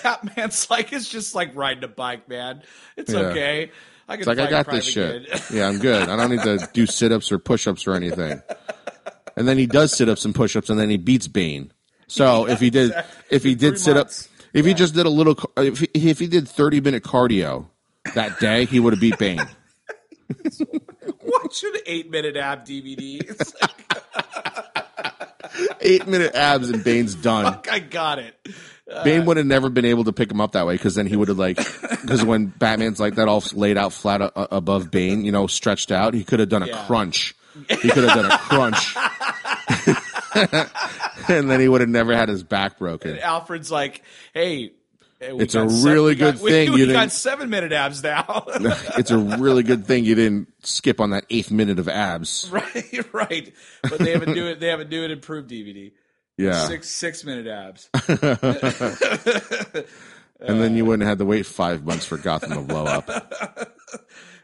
[0.03, 2.63] Batman's like it's just like riding a bike, man.
[2.95, 3.21] It's Yeah.
[3.21, 3.71] okay.
[4.07, 5.29] I can It's like I got this shit.
[5.51, 6.11] Yeah, I'm good.
[6.11, 8.43] I don't need to do sit ups or push ups or anything.
[9.35, 11.73] And then he does sit ups and push ups, and then he beats Bane.
[12.07, 12.93] So if he did,
[13.31, 14.29] if he did sit up, months.
[14.53, 17.65] if he just did a little, if he, if he did 30 minute cardio
[18.15, 19.41] that day, he would have beat Bane.
[21.23, 23.23] Watch an eight minute ab DVD.
[25.81, 27.45] Eight minute abs and Bane's done.
[27.45, 28.35] fuck, I got it.
[29.05, 31.17] Bane would have never been able to pick him up that way because then he
[31.17, 31.57] would have like
[32.03, 35.91] because when Batman's like that all laid out flat a- above Bane, you know, stretched
[35.91, 36.85] out, he could have done a Yeah.
[36.87, 37.35] crunch.
[37.69, 38.95] He could have done a crunch,
[41.29, 43.19] and then he would have never had his back broken.
[43.19, 44.03] Alfred's like,
[44.35, 44.73] hey.
[45.23, 47.13] Hey, It's a got seven- really we got- good we- thing We, you got didn't-
[47.13, 48.45] seven minute abs now.
[48.99, 52.49] It's a really good thing you didn't skip on that eighth minute of abs.
[52.51, 53.53] right, right.
[53.83, 54.61] But they haven't do it.
[54.61, 55.93] They haven't do it improved DVD.
[56.39, 57.89] Yeah, Six six minute abs.
[60.41, 63.09] and then you wouldn't have to wait five months for Gotham to blow up.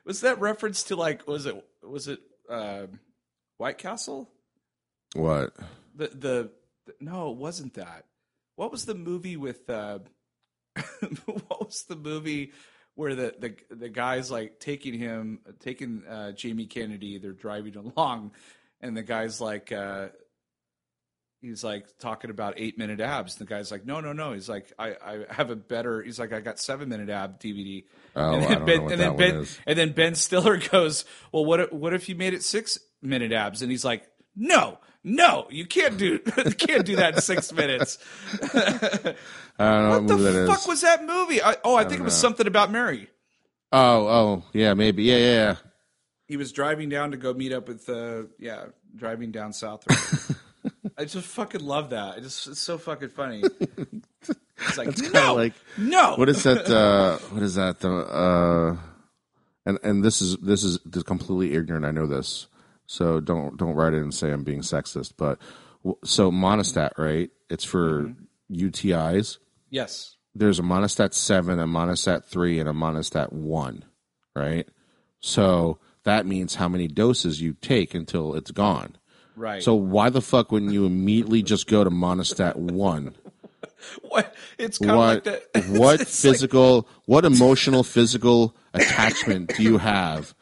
[0.05, 1.27] Was that reference to like?
[1.27, 3.01] Was it was it um
[3.57, 4.31] White Castle?
[5.15, 5.55] What?
[5.97, 6.51] The, the
[6.87, 8.05] the no, it wasn't that.
[8.57, 9.69] What was the movie with?
[9.69, 10.01] Uh,
[11.27, 12.53] what was the movie
[12.95, 17.19] where the the the guy's like taking him, taking uh, Jamie Kennedy?
[17.19, 18.33] They're driving along,
[18.81, 19.73] and the guy's like.
[19.73, 20.09] Uh,
[21.41, 23.37] He's like talking about eight minute abs.
[23.37, 24.33] The guy's like, no, no, no.
[24.33, 26.03] He's like, I, I have a better.
[26.03, 27.85] He's like, I got seven minute ab DVD.
[28.17, 29.59] Oh, and I then don't Ben, know what and that then one is.
[29.65, 33.31] and then Ben Stiller goes, well, what if, what if you made it six minute
[33.31, 33.63] abs?
[33.63, 34.79] And he's like, no,
[35.09, 37.99] no, you can't do you can't do that in six minutes.
[38.43, 39.15] I
[39.59, 40.67] don't know what, what the fuck is.
[40.67, 41.43] was that movie?
[41.43, 43.09] I, oh, I, think it was something about Mary.
[43.73, 45.33] oh, oh, yeah, maybe, yeah, yeah.
[45.33, 45.57] yeah.
[46.27, 49.85] He was driving down to go meet up with, uh, yeah, driving down south.
[50.99, 52.17] I just fucking love that.
[52.17, 53.43] I just it's so fucking funny.
[54.61, 56.17] It's like no, like- no.
[56.17, 58.77] what is that uh what is that the uh
[59.65, 62.49] and and this is this is this is completely ignorant i know this
[62.89, 65.39] so don't don't write it and say i'm being sexist but
[66.05, 67.31] so Monistat right?
[67.49, 68.55] It's for mm-hmm.
[68.55, 69.39] utis
[69.71, 73.85] yes, there's a Monistat 7 a Monistat 3 and a Monistat 1
[74.35, 74.69] right?
[75.21, 78.97] So that means how many doses you take until it's gone.
[79.37, 79.63] Right.
[79.63, 83.15] so why the fuck wouldn't you immediately just go to Monistat 1
[84.03, 84.35] what?
[84.59, 85.69] It's kind of what like that.
[85.69, 90.35] what it's like- physical what emotional physical attachment do you have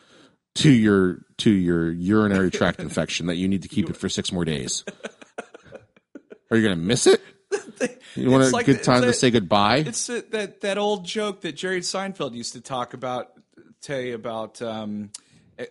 [0.55, 4.33] to your to your urinary tract infection that you need to keep it for six
[4.33, 4.85] more days
[6.51, 7.21] are you gonna miss it
[8.15, 10.79] you want It's a like good the- time to say goodbye It's uh, that that
[10.79, 13.31] old joke that Jerry Seinfeld used to talk about,
[13.81, 14.61] tell you about.
[14.63, 15.11] Um,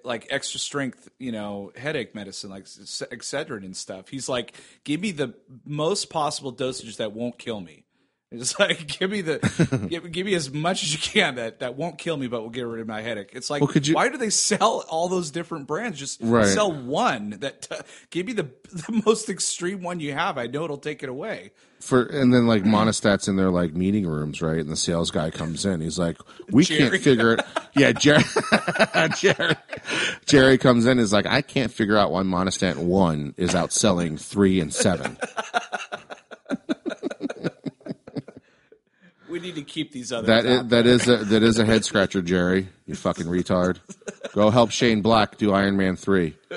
[0.03, 4.07] like extra strength, you know, headache medicine, like Excedrin and stuff.
[4.09, 7.84] He's like, give me the most possible dosage that won't kill me.
[8.31, 11.75] It's like give me the give, give me as much as you can that that
[11.75, 13.29] won't kill me, but will get rid of my headache.
[13.33, 15.99] It's like Well, you- why do they sell all those different brands?
[15.99, 16.47] Just Right.
[16.47, 20.37] sell one that uh, give me the the most extreme one you have.
[20.37, 21.51] I know it'll take it away.
[21.79, 24.57] For and then like Monistats in their like meeting rooms, right?
[24.59, 25.81] And the sales guy comes in.
[25.81, 26.17] He's like,
[26.49, 26.89] "We Jerry.
[26.89, 27.41] can't figure it."
[27.75, 28.23] Yeah, Jerry.
[29.19, 29.55] Jerry.
[30.25, 30.97] Jerry comes in.
[30.97, 35.17] Is like, "I can't figure out why Monistat one is outselling three and seven.
[39.29, 40.27] We need to keep these others.
[40.27, 42.67] That is, that is a that is a head scratcher, Jerry.
[42.85, 43.77] You fucking retard.
[44.33, 46.35] Go help Shane Black do Iron Man three.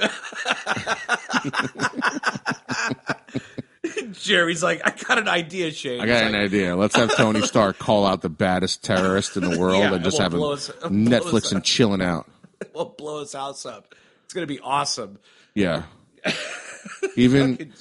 [4.12, 6.01] Jerry's like, I got an idea, Shane.
[6.01, 6.76] I got He's an like, idea.
[6.76, 10.18] Let's have Tony Stark call out the baddest terrorist in the world Yeah, and just
[10.18, 12.26] we'll have him us- Netflix and chilling out.
[12.74, 13.95] We'll blow his house up.
[14.24, 15.20] It's gonna be awesome.
[15.55, 15.84] Yeah.
[17.14, 17.72] Even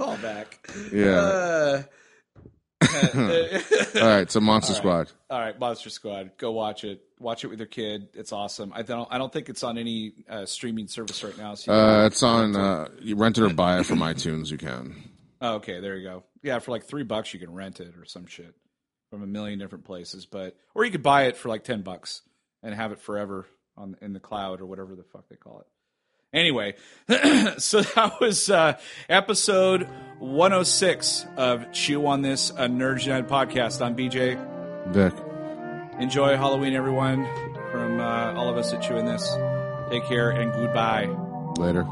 [0.00, 0.16] Jerry.
[0.16, 0.70] Call back.
[0.92, 1.10] yeah.
[1.10, 1.82] Uh,
[4.00, 5.10] All right, so Monster Squad.
[5.28, 6.30] All right, Monster Squad.
[6.38, 7.02] Go watch it.
[7.18, 8.08] Watch it with your kid.
[8.14, 8.72] It's awesome.
[8.74, 9.06] I don't.
[9.12, 11.54] I don't think it's on any uh, streaming service right now.
[11.54, 12.56] So Uh, it's on.
[12.56, 14.50] Uh, you rent it or buy it from iTunes.
[14.50, 14.96] You can.
[15.42, 16.24] Oh, okay, there you go.
[16.42, 18.54] Yeah, for like three bucks, you can rent it or some shit
[19.10, 20.24] from a million different places.
[20.24, 22.22] But or you could buy it for like ten bucks
[22.62, 23.46] and have it forever
[23.76, 25.66] on in the cloud or whatever the fuck they call it.
[26.32, 26.74] Anyway,
[27.58, 28.78] so that was uh,
[29.08, 29.88] episode
[30.20, 33.84] 106 of Chew on This, a Nerds United podcast.
[33.84, 34.38] I'm BJ.
[34.92, 35.12] Vic.
[36.00, 37.26] Enjoy Halloween, everyone.
[37.72, 39.28] From uh, all of us at Chew Chewing This,
[39.90, 41.06] take care and goodbye.
[41.58, 41.86] Later.